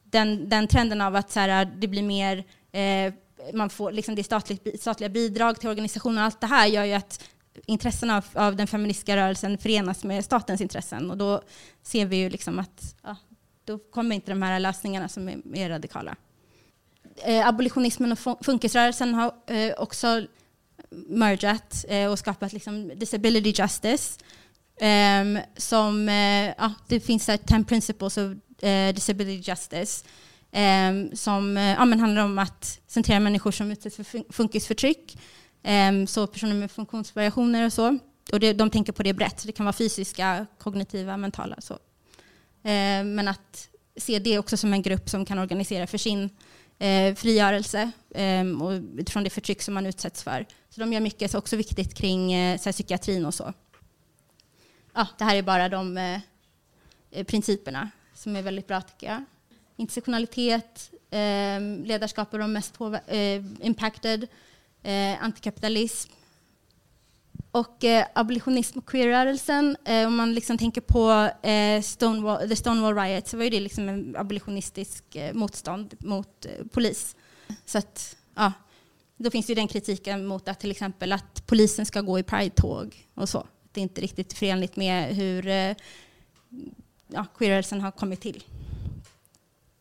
den, 0.04 0.48
den 0.48 0.68
trenden 0.68 1.00
av 1.00 1.16
att 1.16 1.30
så 1.30 1.40
här, 1.40 1.64
det 1.64 1.88
blir 1.88 2.02
mer 2.02 2.44
eh, 2.72 3.14
man 3.52 3.70
får 3.70 3.92
liksom 3.92 4.14
det 4.14 4.24
statligt, 4.24 4.80
statliga 4.80 5.08
bidrag 5.08 5.60
till 5.60 5.68
organisationer 5.68 6.20
och 6.20 6.24
allt 6.24 6.40
det 6.40 6.46
här 6.46 6.66
gör 6.66 6.84
ju 6.84 6.92
att 6.92 7.24
intressena 7.66 8.16
av, 8.16 8.24
av, 8.32 8.56
den 8.56 8.66
feministiska 8.66 9.16
rörelsen 9.16 9.58
förenas 9.58 10.04
med 10.04 10.24
statens 10.24 10.60
intressen. 10.60 11.10
Och 11.10 11.16
då 11.16 11.42
ser 11.82 12.06
vi 12.06 12.16
ju 12.16 12.30
liksom 12.30 12.58
att 12.58 12.96
ja, 13.02 13.16
då 13.64 13.78
kommer 13.78 14.14
inte 14.16 14.30
de 14.30 14.42
här 14.42 14.60
lösningarna 14.60 15.08
som 15.08 15.28
är, 15.28 15.56
är 15.56 15.68
radikala. 15.68 16.16
Eh, 17.16 17.48
abolitionismen 17.48 18.12
och 18.12 18.44
funkisrörelsen 18.44 19.14
har 19.14 19.34
eh, 19.46 19.72
också 19.76 20.26
mergat 21.08 21.84
eh, 21.88 22.10
och 22.10 22.18
skapat 22.18 22.52
liksom 22.52 22.92
disability 22.96 23.62
justice. 23.62 24.20
Ehm, 24.80 25.38
som, 25.56 26.08
eh, 26.08 26.46
ja, 26.58 26.72
det 26.88 27.00
finns 27.00 27.28
här 27.28 27.36
10 27.36 27.64
principles 27.64 28.16
of 28.16 28.32
eh, 28.62 28.94
disability 28.94 29.50
justice 29.50 30.04
um, 30.54 31.16
som 31.16 31.56
eh, 31.56 31.62
ja, 31.72 31.84
men 31.84 32.00
handlar 32.00 32.24
om 32.24 32.38
att 32.38 32.80
centrera 32.86 33.20
människor 33.20 33.50
som 33.50 33.70
utsätts 33.70 33.96
för 33.96 34.32
funkisförtryck. 34.32 35.18
Ehm, 35.64 36.07
så 36.07 36.27
personer 36.27 36.55
med 36.55 36.70
funktionsvariationer 36.70 37.66
och 37.66 37.72
så. 37.72 37.98
Och 38.33 38.40
det, 38.40 38.53
de 38.53 38.70
tänker 38.70 38.92
på 38.92 39.03
det 39.03 39.12
brett, 39.12 39.46
det 39.46 39.53
kan 39.53 39.66
vara 39.66 39.72
fysiska, 39.72 40.46
kognitiva, 40.59 41.16
mentala. 41.16 41.61
Så. 41.61 41.79
Ehm, 42.62 43.14
men 43.14 43.29
att 43.29 43.68
se 43.96 44.18
det 44.18 44.38
också 44.38 44.57
som 44.57 44.72
en 44.72 44.83
grupp 44.83 45.09
som 45.09 45.24
kan 45.24 45.38
organisera 45.38 45.87
för 45.87 45.98
sin 45.98 46.31
eh, 46.79 47.14
frigörelse 47.14 47.90
eh, 48.11 48.62
och 48.62 48.72
utifrån 48.96 49.24
det 49.24 49.31
förtryck 49.31 49.62
som 49.62 49.74
man 49.74 49.87
utsätts 49.87 50.22
för. 50.22 50.46
Så 50.70 50.81
de 50.81 50.92
gör 50.92 51.00
mycket, 51.00 51.31
så 51.31 51.38
också 51.38 51.57
viktigt 51.57 51.94
kring 51.94 52.33
eh, 52.33 52.59
så 52.59 52.72
psykiatrin 52.72 53.27
och 53.27 53.35
så. 53.35 53.53
Ja, 54.94 55.07
det 55.18 55.24
här 55.24 55.37
är 55.37 55.42
bara 55.42 55.68
de 55.68 55.96
eh, 55.96 56.20
eh 57.11 57.24
principerna 57.24 57.90
som 58.14 58.37
är 58.37 58.42
väldigt 58.42 58.66
bra 58.66 58.81
tycker 58.81 59.07
jag. 59.07 59.24
Intersektionalitet, 59.77 60.90
ehm, 61.11 61.85
ledarskap 61.85 62.35
är 62.35 62.38
de 62.38 62.53
mest 62.53 62.81
eh, 63.07 63.66
impacted 63.66 64.29
eh, 64.85 65.25
antikapitalism, 65.25 66.12
och 67.55 67.85
eh, 67.85 68.07
abolitionism 68.14 68.79
och 68.79 68.88
queerrörelsen, 68.88 69.77
eh, 69.85 70.07
om 70.07 70.16
man 70.16 70.35
liksom 70.35 70.59
tänker 70.59 70.81
på 70.81 71.31
eh, 71.49 71.83
Stonewall, 71.83 72.49
the 72.49 72.57
Stonewall 72.57 72.94
Riot 72.94 73.29
så 73.29 73.37
var 73.37 73.44
ju 73.44 73.51
det 73.51 73.61
liksom 73.61 73.88
en 73.88 74.16
abolitionistisk 74.16 75.16
eh, 75.16 75.35
motstånd 75.35 75.94
mot 75.99 76.47
eh, 76.47 76.66
polis. 76.73 77.16
Så 77.64 77.79
att, 77.79 78.16
ja, 78.35 78.53
då 79.16 79.31
finns 79.31 79.51
ju 79.51 79.55
den 79.55 79.68
kritiken 79.68 80.27
mot 80.27 80.49
att 80.49 80.61
till 80.61 80.70
exempel 80.70 81.12
att 81.12 81.47
polisen 81.47 81.87
ska 81.87 82.01
gå 82.01 82.18
i 82.18 82.23
Pride-tåg 82.23 83.07
och 83.14 83.29
så. 83.29 83.47
Det 83.73 83.81
är 83.81 83.83
inte 83.83 84.01
riktigt 84.01 84.33
förenligt 84.33 84.77
med 84.77 85.16
hur 85.16 85.47
eh, 85.47 85.77
ja, 87.09 87.27
queerrörelsen 87.38 87.81
har 87.81 87.90
kommit 87.90 88.20
till. 88.20 88.44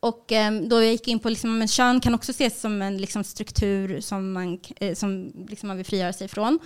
Och 0.03 0.31
ehm, 0.31 0.69
då 0.69 0.83
jag 0.83 0.91
gick 0.91 1.07
in 1.07 1.19
på 1.19 1.29
liksom, 1.29 1.57
men 1.57 1.67
kön 1.67 1.99
kan 1.99 2.15
också 2.15 2.31
ses 2.31 2.61
som 2.61 2.81
en 2.81 2.97
liksom, 2.97 3.23
struktur 3.23 4.01
som 4.01 4.31
man, 4.31 4.59
eh, 4.75 4.95
som, 4.95 5.31
liksom, 5.49 5.67
man 5.67 5.77
vill 5.77 5.85
frigöra 5.85 6.13
sig 6.13 6.27
från. 6.27 6.59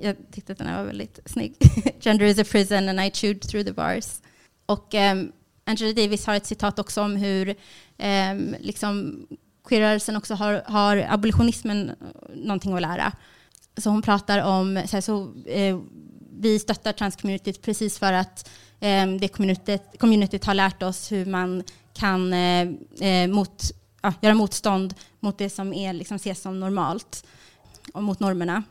Jag 0.00 0.16
tyckte 0.32 0.52
att 0.52 0.58
den 0.58 0.66
här 0.66 0.78
var 0.78 0.84
väldigt 0.84 1.18
snygg. 1.26 1.54
Gender 2.00 2.26
is 2.26 2.38
a 2.38 2.44
prison 2.50 2.88
and 2.88 3.00
I 3.00 3.10
chewed 3.10 3.42
through 3.42 3.66
the 3.66 3.72
bars. 3.72 4.20
Och 4.66 4.94
um, 4.94 5.32
Angela 5.64 5.92
Davis 5.92 6.26
har 6.26 6.34
ett 6.34 6.46
citat 6.46 6.78
också 6.78 7.02
om 7.02 7.16
hur 7.16 7.48
um, 7.48 8.56
liksom, 8.60 9.26
queerrörelsen 9.68 10.16
också 10.16 10.34
har, 10.34 10.62
har 10.66 11.06
abolitionismen 11.08 11.92
någonting 12.34 12.74
att 12.74 12.82
lära. 12.82 13.12
Så 13.76 13.90
hon 13.90 14.02
pratar 14.02 14.42
om, 14.42 14.82
så, 14.86 14.96
här, 14.96 15.00
så 15.00 15.34
eh, 15.46 15.78
vi 16.40 16.58
stöttar 16.58 16.92
transcommunityt 16.92 17.62
precis 17.62 17.98
för 17.98 18.12
att 18.12 18.50
eh, 18.80 19.06
det 19.20 19.28
communityt, 19.28 19.82
communityt 19.98 20.44
har 20.44 20.54
lärt 20.54 20.82
oss 20.82 21.12
hur 21.12 21.26
man 21.26 21.62
kan 21.94 22.32
eh, 22.32 22.68
eh, 23.00 23.28
mot, 23.28 23.62
ja, 24.02 24.12
göra 24.20 24.34
motstånd 24.34 24.94
mot 25.20 25.38
det 25.38 25.50
som 25.50 25.72
är, 25.72 25.92
liksom, 25.92 26.16
ses 26.16 26.42
som 26.42 26.60
normalt 26.60 27.24
och 27.94 28.02
mot 28.02 28.20
normerna. 28.20 28.62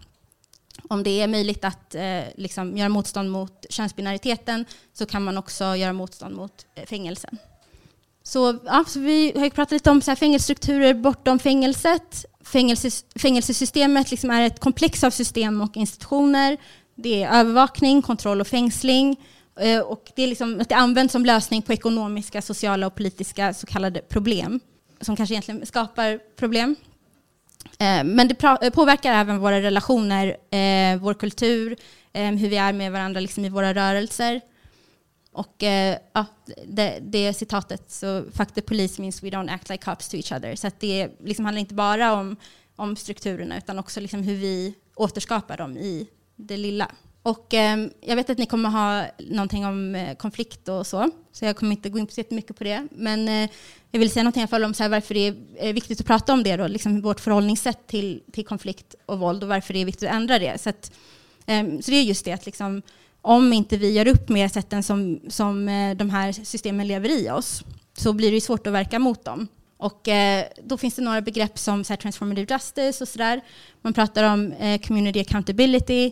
Om 0.90 1.04
det 1.04 1.22
är 1.22 1.28
möjligt 1.28 1.66
att 1.66 1.96
eh, 1.96 2.22
liksom, 2.36 2.78
göra 2.78 2.90
motstånd 2.90 3.32
mot 3.32 3.66
könsbinariteten 3.70 4.66
så 4.94 5.06
kan 5.06 5.24
man 5.24 5.38
också 5.38 5.76
göra 5.76 5.94
motstånd 5.94 6.36
mot 6.36 6.66
eh, 6.76 6.86
fängelsen. 6.86 7.38
Så, 8.24 8.60
ja, 8.66 8.84
så 8.88 9.00
vi 9.00 9.32
har 9.36 9.44
ju 9.44 9.50
pratat 9.50 9.72
lite 9.72 9.92
om 9.92 10.02
så 10.02 10.12
här, 10.12 10.16
fängelsestrukturer 10.16 10.94
bortom 10.94 11.40
fängelset. 11.40 12.26
Fängelses, 12.44 13.06
fängelsesystemet 13.16 14.12
liksom 14.12 14.30
är 14.30 14.42
ett 14.42 14.60
komplex 14.60 15.04
av 15.04 15.12
system 15.12 15.62
och 15.62 15.78
institutioner. 15.78 16.58
Det 16.96 17.24
är 17.24 17.40
övervakning, 17.40 18.02
kontroll 18.02 18.42
och 18.42 18.48
fängsling. 18.48 19.18
Eh, 19.62 19.80
och 19.80 20.12
det, 20.16 20.24
är 20.24 20.28
liksom, 20.28 20.64
det 20.70 20.76
används 20.76 21.12
som 21.12 21.26
lösning 21.26 21.62
på 21.62 21.74
ekonomiska, 21.74 22.42
sociala 22.42 22.88
och 22.88 22.96
politiska 22.96 23.54
så 23.54 23.68
kallade 23.68 24.02
problem 24.02 24.60
som 25.02 25.16
kanske 25.16 25.34
egentligen 25.34 25.66
skapar 25.66 26.20
problem. 26.36 26.76
Eh, 27.80 28.04
men 28.04 28.28
det 28.28 28.44
eh, 28.44 28.70
påverkar 28.70 29.14
även 29.14 29.40
våra 29.40 29.62
relationer, 29.62 30.38
vår 30.98 31.14
kultur, 31.14 31.76
hur 32.14 32.50
vi 32.50 32.58
är 32.58 32.74
med 32.74 32.92
varandra 32.92 33.20
liksom 33.20 33.46
i 33.46 33.50
våra 33.50 33.74
rörelser. 33.74 34.42
Och 35.34 35.56
ja, 36.14 36.26
det, 36.68 37.00
det 37.02 37.34
citatet, 37.34 37.92
så 37.92 38.24
fuck 38.34 38.54
the 38.54 38.62
police 38.62 39.02
means 39.02 39.24
we 39.24 39.30
don't 39.30 39.54
act 39.54 39.70
like 39.70 39.84
cops 39.84 40.10
to 40.10 40.16
each 40.16 40.32
other. 40.32 40.56
Så 40.56 40.70
det 40.80 41.10
liksom 41.24 41.46
handlar 41.46 41.60
inte 41.60 41.74
bara 41.74 42.14
om, 42.14 42.36
om 42.76 42.96
strukturerna 42.96 43.58
utan 43.58 43.80
också 43.80 44.00
liksom 44.00 44.24
hur 44.24 44.36
vi 44.36 44.74
återskapar 44.96 45.58
dem 45.58 45.78
i 45.78 46.08
det 46.36 46.58
lilla. 46.58 46.92
Och 47.24 47.54
eh, 47.54 47.88
jag 48.02 48.16
vet 48.16 48.30
att 48.30 48.38
ni 48.38 48.46
kommer 48.46 48.70
ha 48.70 49.06
någonting 49.18 49.66
om 49.66 49.96
eh, 49.96 50.16
konflikt 50.16 50.68
och 50.68 50.88
så, 50.88 51.10
så 51.32 51.46
jag 51.46 51.56
kommer 51.56 51.72
inte 51.72 51.90
gå 51.90 52.00
in 52.00 52.08
så 52.10 52.24
mycket 52.30 52.58
på 52.58 52.64
det. 52.64 52.88
Men 52.92 53.28
eh, 53.28 53.50
jag 53.92 54.00
vill 54.00 54.12
säga 54.12 54.24
någonting 54.24 54.42
i 54.42 54.44
alla 54.44 54.48
fall 54.48 54.64
om 54.64 54.74
så 54.74 54.84
här, 54.84 54.90
varför 54.90 55.14
det 55.14 55.36
är 55.58 55.74
viktigt 55.74 56.00
att 56.00 56.06
prata 56.06 56.34
om 56.34 56.44
det, 56.44 56.58
då, 56.58 56.68
liksom 56.68 57.02
vårt 57.02 57.20
förhållningssätt 57.20 57.88
till, 57.88 58.24
till 58.32 58.46
konflikt 58.46 58.96
och 59.06 59.20
våld 59.20 59.44
och 59.44 59.50
varför 59.50 59.74
det 59.74 59.82
är 59.82 59.86
viktigt 59.86 60.10
att 60.10 60.16
ändra 60.16 60.40
det. 60.40 60.62
Så, 60.62 60.70
att, 60.70 60.92
ehm, 61.46 61.82
så 61.82 61.92
det 61.92 61.98
är 61.98 62.04
just 62.04 62.26
det 62.26 62.32
att 62.32 62.46
liksom, 62.46 62.82
om 63.22 63.54
inte 63.54 63.78
vi 63.78 63.92
gör 63.92 64.08
upp 64.08 64.30
med 64.30 64.52
sätten 64.52 64.84
som, 64.84 65.20
som 65.28 65.70
eh, 65.70 65.96
de 65.96 66.10
här 66.10 66.32
systemen 66.32 66.88
lever 66.88 67.10
i 67.10 67.30
oss, 67.30 67.64
så 67.98 68.14
blir 68.14 68.32
det 68.32 68.42
svårt 68.42 68.68
att 68.68 68.74
verka 68.74 69.00
mot 69.00 69.26
dem. 69.26 69.48
Och 69.78 70.08
eh, 70.08 70.46
då 70.64 70.78
finns 70.78 70.96
det 70.96 71.02
några 71.02 71.22
begrepp 71.22 71.60
som 71.60 71.84
så 71.84 71.94
här, 71.94 71.98
transformative 71.98 72.54
justice 72.54 73.04
och 73.04 73.08
sådär. 73.08 73.42
Man 73.82 73.94
pratar 73.94 74.34
om 74.34 74.52
eh, 74.52 74.82
community 74.82 75.20
accountability, 75.20 76.12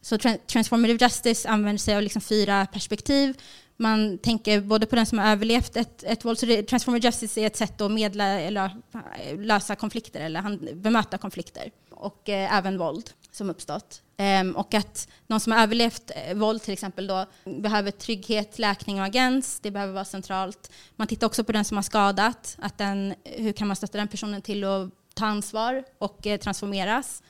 så 0.00 0.18
transformative 0.46 0.98
justice 1.00 1.48
använder 1.48 1.78
sig 1.78 1.96
av 1.96 2.02
liksom 2.02 2.22
fyra 2.22 2.66
perspektiv. 2.66 3.40
Man 3.76 4.18
tänker 4.18 4.60
både 4.60 4.86
på 4.86 4.96
den 4.96 5.06
som 5.06 5.18
har 5.18 5.32
överlevt 5.32 5.76
ett, 5.76 6.02
ett 6.02 6.24
våld, 6.24 6.38
så 6.38 6.46
det, 6.46 6.62
transformative 6.62 7.08
justice 7.08 7.40
är 7.40 7.46
ett 7.46 7.56
sätt 7.56 7.80
att 7.80 7.90
medla 7.90 8.24
eller 8.24 8.64
eh, 8.94 9.38
lösa 9.38 9.76
konflikter 9.76 10.20
eller 10.20 10.74
bemöta 10.74 11.18
konflikter 11.18 11.70
och 11.90 12.28
eh, 12.28 12.56
även 12.56 12.78
våld 12.78 13.10
som 13.32 13.50
uppstått. 13.50 14.02
Ehm, 14.16 14.56
och 14.56 14.74
att 14.74 15.08
någon 15.26 15.40
som 15.40 15.52
har 15.52 15.62
överlevt 15.62 16.10
eh, 16.14 16.34
våld 16.34 16.62
till 16.62 16.72
exempel 16.72 17.06
då 17.06 17.26
behöver 17.44 17.90
trygghet, 17.90 18.58
läkning 18.58 19.00
och 19.00 19.06
agens. 19.06 19.60
Det 19.60 19.70
behöver 19.70 19.92
vara 19.92 20.04
centralt. 20.04 20.72
Man 20.96 21.06
tittar 21.06 21.26
också 21.26 21.44
på 21.44 21.52
den 21.52 21.64
som 21.64 21.76
har 21.76 21.82
skadat. 21.82 22.56
Att 22.58 22.78
den, 22.78 23.14
hur 23.24 23.52
kan 23.52 23.66
man 23.66 23.76
stötta 23.76 23.98
den 23.98 24.08
personen 24.08 24.42
till 24.42 24.64
att 24.64 24.90
ta 25.14 25.26
ansvar 25.26 25.84
och 25.98 26.26
eh, 26.26 26.38
transformeras? 26.38 27.22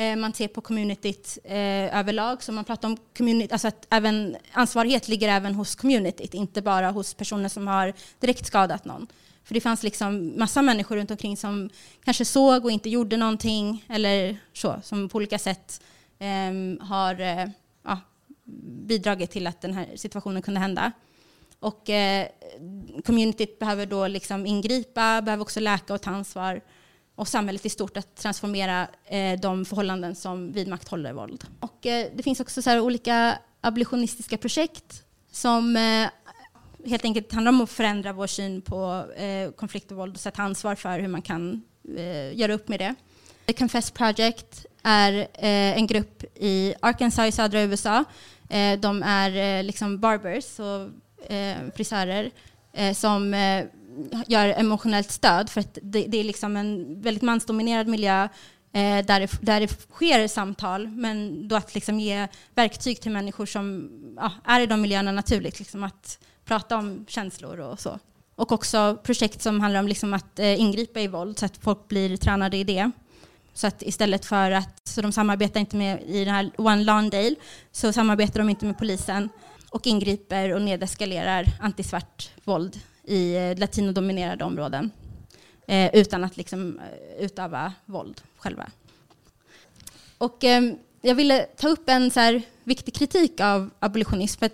Eh, 0.00 0.16
man 0.16 0.32
ser 0.32 0.48
på 0.48 0.60
communityt 0.60 1.38
eh, 1.44 1.98
överlag. 1.98 2.42
Så 2.42 2.52
man 2.52 2.64
pratar 2.64 2.88
om 2.88 2.96
community, 3.16 3.52
alltså 3.52 3.68
att 3.68 3.86
även, 3.90 4.36
ansvarighet 4.52 5.08
ligger 5.08 5.28
även 5.28 5.54
hos 5.54 5.74
communityt, 5.74 6.34
inte 6.34 6.62
bara 6.62 6.90
hos 6.90 7.14
personer 7.14 7.48
som 7.48 7.66
har 7.66 7.92
direkt 8.20 8.46
skadat 8.46 8.84
någon. 8.84 9.06
För 9.44 9.54
det 9.54 9.60
fanns 9.60 9.82
liksom 9.82 10.32
massa 10.38 10.62
människor 10.62 10.96
runt 10.96 11.10
omkring 11.10 11.36
som 11.36 11.70
kanske 12.04 12.24
såg 12.24 12.64
och 12.64 12.70
inte 12.70 12.90
gjorde 12.90 13.16
någonting, 13.16 13.84
eller 13.88 14.36
så, 14.52 14.80
som 14.82 15.08
på 15.08 15.16
olika 15.16 15.38
sätt 15.38 15.82
eh, 16.18 16.86
har 16.86 17.20
eh, 17.20 17.48
ja, 17.84 17.98
bidragit 18.86 19.30
till 19.30 19.46
att 19.46 19.60
den 19.60 19.74
här 19.74 19.88
situationen 19.96 20.42
kunde 20.42 20.60
hända. 20.60 20.92
Och 21.58 21.90
eh, 21.90 22.26
communityt 23.04 23.58
behöver 23.58 23.86
då 23.86 24.06
liksom 24.06 24.46
ingripa, 24.46 25.22
behöver 25.22 25.42
också 25.42 25.60
läka 25.60 25.94
och 25.94 26.02
ta 26.02 26.10
ansvar 26.10 26.60
och 27.14 27.28
samhället 27.28 27.66
i 27.66 27.68
stort 27.68 27.96
att 27.96 28.16
transformera 28.16 28.88
eh, 29.04 29.40
de 29.40 29.64
förhållanden 29.64 30.14
som 30.14 30.52
vidmakthåller 30.52 31.12
våld. 31.12 31.44
Och, 31.60 31.86
eh, 31.86 32.06
det 32.14 32.22
finns 32.22 32.40
också 32.40 32.62
så 32.62 32.80
olika 32.80 33.38
abolitionistiska 33.60 34.36
projekt 34.36 35.02
som 35.30 35.76
eh, 35.76 36.08
helt 36.86 37.04
enkelt 37.04 37.32
handlar 37.32 37.52
om 37.52 37.60
att 37.60 37.70
förändra 37.70 38.12
vår 38.12 38.26
syn 38.26 38.62
på 38.62 39.04
eh, 39.16 39.50
konflikt 39.50 39.90
och 39.90 39.96
våld 39.96 40.14
och 40.14 40.20
sätta 40.20 40.42
ansvar 40.42 40.74
för 40.74 40.98
hur 40.98 41.08
man 41.08 41.22
kan 41.22 41.62
eh, 41.96 42.38
göra 42.38 42.52
upp 42.52 42.68
med 42.68 42.80
det. 42.80 42.94
The 43.46 43.52
Confess 43.52 43.90
Project 43.90 44.66
är 44.82 45.12
eh, 45.18 45.76
en 45.78 45.86
grupp 45.86 46.24
i 46.34 46.74
Arkansas 46.80 47.28
i 47.28 47.32
södra 47.32 47.62
USA. 47.62 48.04
Eh, 48.48 48.80
de 48.80 49.02
är 49.02 49.58
eh, 49.58 49.64
liksom 49.64 49.98
barbers 49.98 50.58
och 50.58 51.32
eh, 51.32 51.56
frisörer 51.74 52.30
eh, 52.72 52.94
som 52.94 53.34
eh, 53.34 53.64
gör 54.26 54.48
emotionellt 54.48 55.10
stöd 55.10 55.50
för 55.50 55.60
att 55.60 55.78
det, 55.82 56.06
det 56.08 56.20
är 56.20 56.24
liksom 56.24 56.56
en 56.56 57.00
väldigt 57.02 57.22
mansdominerad 57.22 57.88
miljö 57.88 58.24
eh, 58.72 59.04
där, 59.06 59.20
det, 59.20 59.30
där 59.40 59.60
det 59.60 59.68
sker 59.90 60.28
samtal, 60.28 60.88
men 60.88 61.48
då 61.48 61.56
att 61.56 61.74
liksom 61.74 62.00
ge 62.00 62.28
verktyg 62.54 63.00
till 63.00 63.10
människor 63.10 63.46
som 63.46 63.90
ja, 64.16 64.32
är 64.44 64.60
i 64.60 64.66
de 64.66 64.80
miljöerna 64.80 65.12
naturligt, 65.12 65.58
liksom 65.58 65.84
att 65.84 66.18
prata 66.44 66.76
om 66.76 67.06
känslor 67.08 67.60
och 67.60 67.80
så. 67.80 67.98
Och 68.34 68.52
också 68.52 68.98
projekt 69.04 69.42
som 69.42 69.60
handlar 69.60 69.80
om 69.80 69.88
liksom 69.88 70.14
att 70.14 70.38
eh, 70.38 70.60
ingripa 70.60 71.00
i 71.00 71.08
våld 71.08 71.38
så 71.38 71.46
att 71.46 71.56
folk 71.56 71.88
blir 71.88 72.16
tränade 72.16 72.56
i 72.56 72.64
det. 72.64 72.90
Så 73.54 73.66
att 73.66 73.82
istället 73.82 74.24
för 74.24 74.50
att, 74.50 74.88
så 74.88 75.02
de 75.02 75.12
samarbetar 75.12 75.60
inte 75.60 75.76
med 75.76 76.02
i 76.06 76.24
den 76.24 76.34
här 76.34 76.50
One 76.56 76.84
Lawndale, 76.84 77.34
så 77.72 77.92
samarbetar 77.92 78.40
de 78.40 78.48
inte 78.48 78.66
med 78.66 78.78
polisen 78.78 79.28
och 79.70 79.86
ingriper 79.86 80.54
och 80.54 80.62
nedeskalerar 80.62 81.46
antisvart 81.60 82.30
våld 82.44 82.80
i 83.10 83.36
eh, 83.36 83.58
latinodominerade 83.58 84.44
områden 84.44 84.90
eh, 85.66 85.94
utan 85.94 86.24
att 86.24 86.36
liksom 86.36 86.78
eh, 86.78 87.24
utöva 87.24 87.72
våld 87.86 88.20
själva. 88.36 88.70
Och 90.18 90.44
eh, 90.44 90.72
jag 91.02 91.14
ville 91.14 91.42
ta 91.42 91.68
upp 91.68 91.88
en 91.88 92.10
så 92.10 92.20
här 92.20 92.42
viktig 92.64 92.94
kritik 92.94 93.40
av 93.40 93.70
abolitionism. 93.78 94.44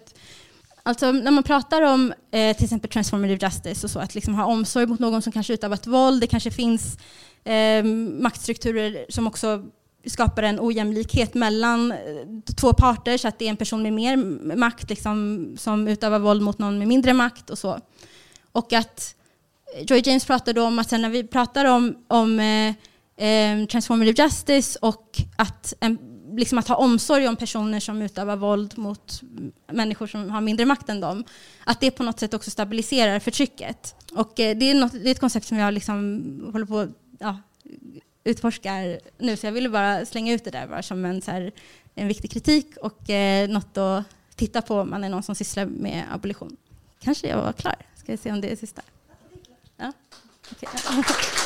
Alltså 0.83 1.13
när 1.13 1.31
man 1.31 1.43
pratar 1.43 1.83
om 1.83 2.13
eh, 2.31 2.57
till 2.57 2.65
exempel 2.65 2.91
transformative 2.91 3.47
justice 3.47 3.87
och 3.87 3.91
så, 3.91 3.99
att 3.99 4.15
liksom 4.15 4.35
ha 4.35 4.45
omsorg 4.45 4.87
mot 4.87 5.01
någon 5.01 5.23
som 5.23 5.33
kanske 5.33 5.55
utövat 5.55 5.87
våld, 5.87 6.21
det 6.21 6.27
kanske 6.27 6.51
finns 6.51 6.99
eh, 7.45 7.85
maktstrukturer 8.21 9.07
som 9.09 9.27
också 9.27 9.65
skapar 10.07 10.43
en 10.43 10.61
ojämlikhet 10.61 11.35
mellan 11.35 11.93
eh, 11.93 11.99
två 12.57 12.73
parter 12.73 13.19
så 13.19 13.29
att 13.29 13.39
det 13.39 13.45
är 13.45 13.51
en 13.51 13.57
person 13.57 13.83
med 13.83 13.93
mer 13.93 14.17
makt 14.57 14.91
liksom, 14.91 15.47
som 15.59 15.89
utövar 15.89 16.19
våld 16.19 16.43
mot 16.43 16.59
någon 16.59 16.79
med 16.79 16.89
mindre 16.89 17.13
makt 17.13 17.51
och 17.51 17.59
så. 17.59 17.81
Och 18.57 18.73
att 18.73 19.15
eh, 19.75 19.85
Joy 19.87 20.03
James 20.05 20.25
pratade 20.25 20.61
om 20.61 20.79
att 20.79 20.91
när 20.91 21.11
vi 21.11 21.25
pratar 21.25 21.65
om, 21.65 21.97
om 22.09 22.41
eh, 22.41 22.75
eh, 23.27 23.67
transformative 23.67 24.23
justice 24.23 24.79
och 24.83 25.21
att, 25.37 25.75
en, 25.81 25.99
liksom 26.37 26.59
att 26.59 26.69
ha 26.69 26.77
omsorg 26.77 27.29
om 27.29 27.37
personer 27.37 27.81
som 27.81 28.03
utövar 28.03 28.37
våld 28.37 28.79
mot 28.79 29.21
människor 29.73 30.07
som 30.07 30.31
har 30.31 30.41
mindre 30.41 30.67
makt 30.67 30.89
än 30.89 31.01
dem, 31.01 31.25
att 31.65 31.81
det 31.81 31.91
på 31.91 32.03
något 32.03 32.21
sätt 32.21 32.35
också 32.35 32.51
stabiliserar 32.51 33.19
förtrycket. 33.19 33.95
Och 34.13 34.41
eh, 34.41 34.57
det, 34.57 34.71
är 34.71 34.75
något, 34.75 34.93
det 34.93 35.09
är 35.09 35.13
ett 35.13 35.21
koncept 35.21 35.47
som 35.47 35.59
jag 35.59 35.75
liksom 35.75 36.23
håller 36.53 36.67
på 36.67 36.89
ja, 37.19 37.41
utforskar 38.25 39.01
nu, 39.19 39.37
så 39.37 39.47
jag 39.47 39.53
ville 39.53 39.69
bara 39.69 40.07
slänga 40.07 40.33
ut 40.33 40.45
det 40.45 40.51
där 40.51 40.67
bara 40.67 40.83
som 40.83 41.05
en, 41.05 41.23
så 41.23 41.31
här, 41.31 41.53
en 41.95 42.09
viktig 42.09 42.31
kritik 42.31 42.77
och 42.77 43.11
eh, 43.11 43.49
något 43.49 43.77
att 43.77 44.05
titta 44.35 44.63
på 44.63 44.81
om 44.81 44.91
man 44.91 45.05
är 45.05 45.09
någon 45.09 45.23
som 45.23 45.35
sysslar 45.35 45.67
med 45.67 46.05
abolition. 46.13 46.57
Kanske 47.01 47.29
jag 47.29 47.37
var 47.37 47.53
klar. 47.53 47.77
Ska 48.07 48.13
vi 48.13 48.17
se 48.17 48.33
om 48.33 48.41
det 48.41 48.53
är 48.53 48.57
sista. 48.57 48.83
Ja. 49.77 49.93
Okay. 50.51 50.69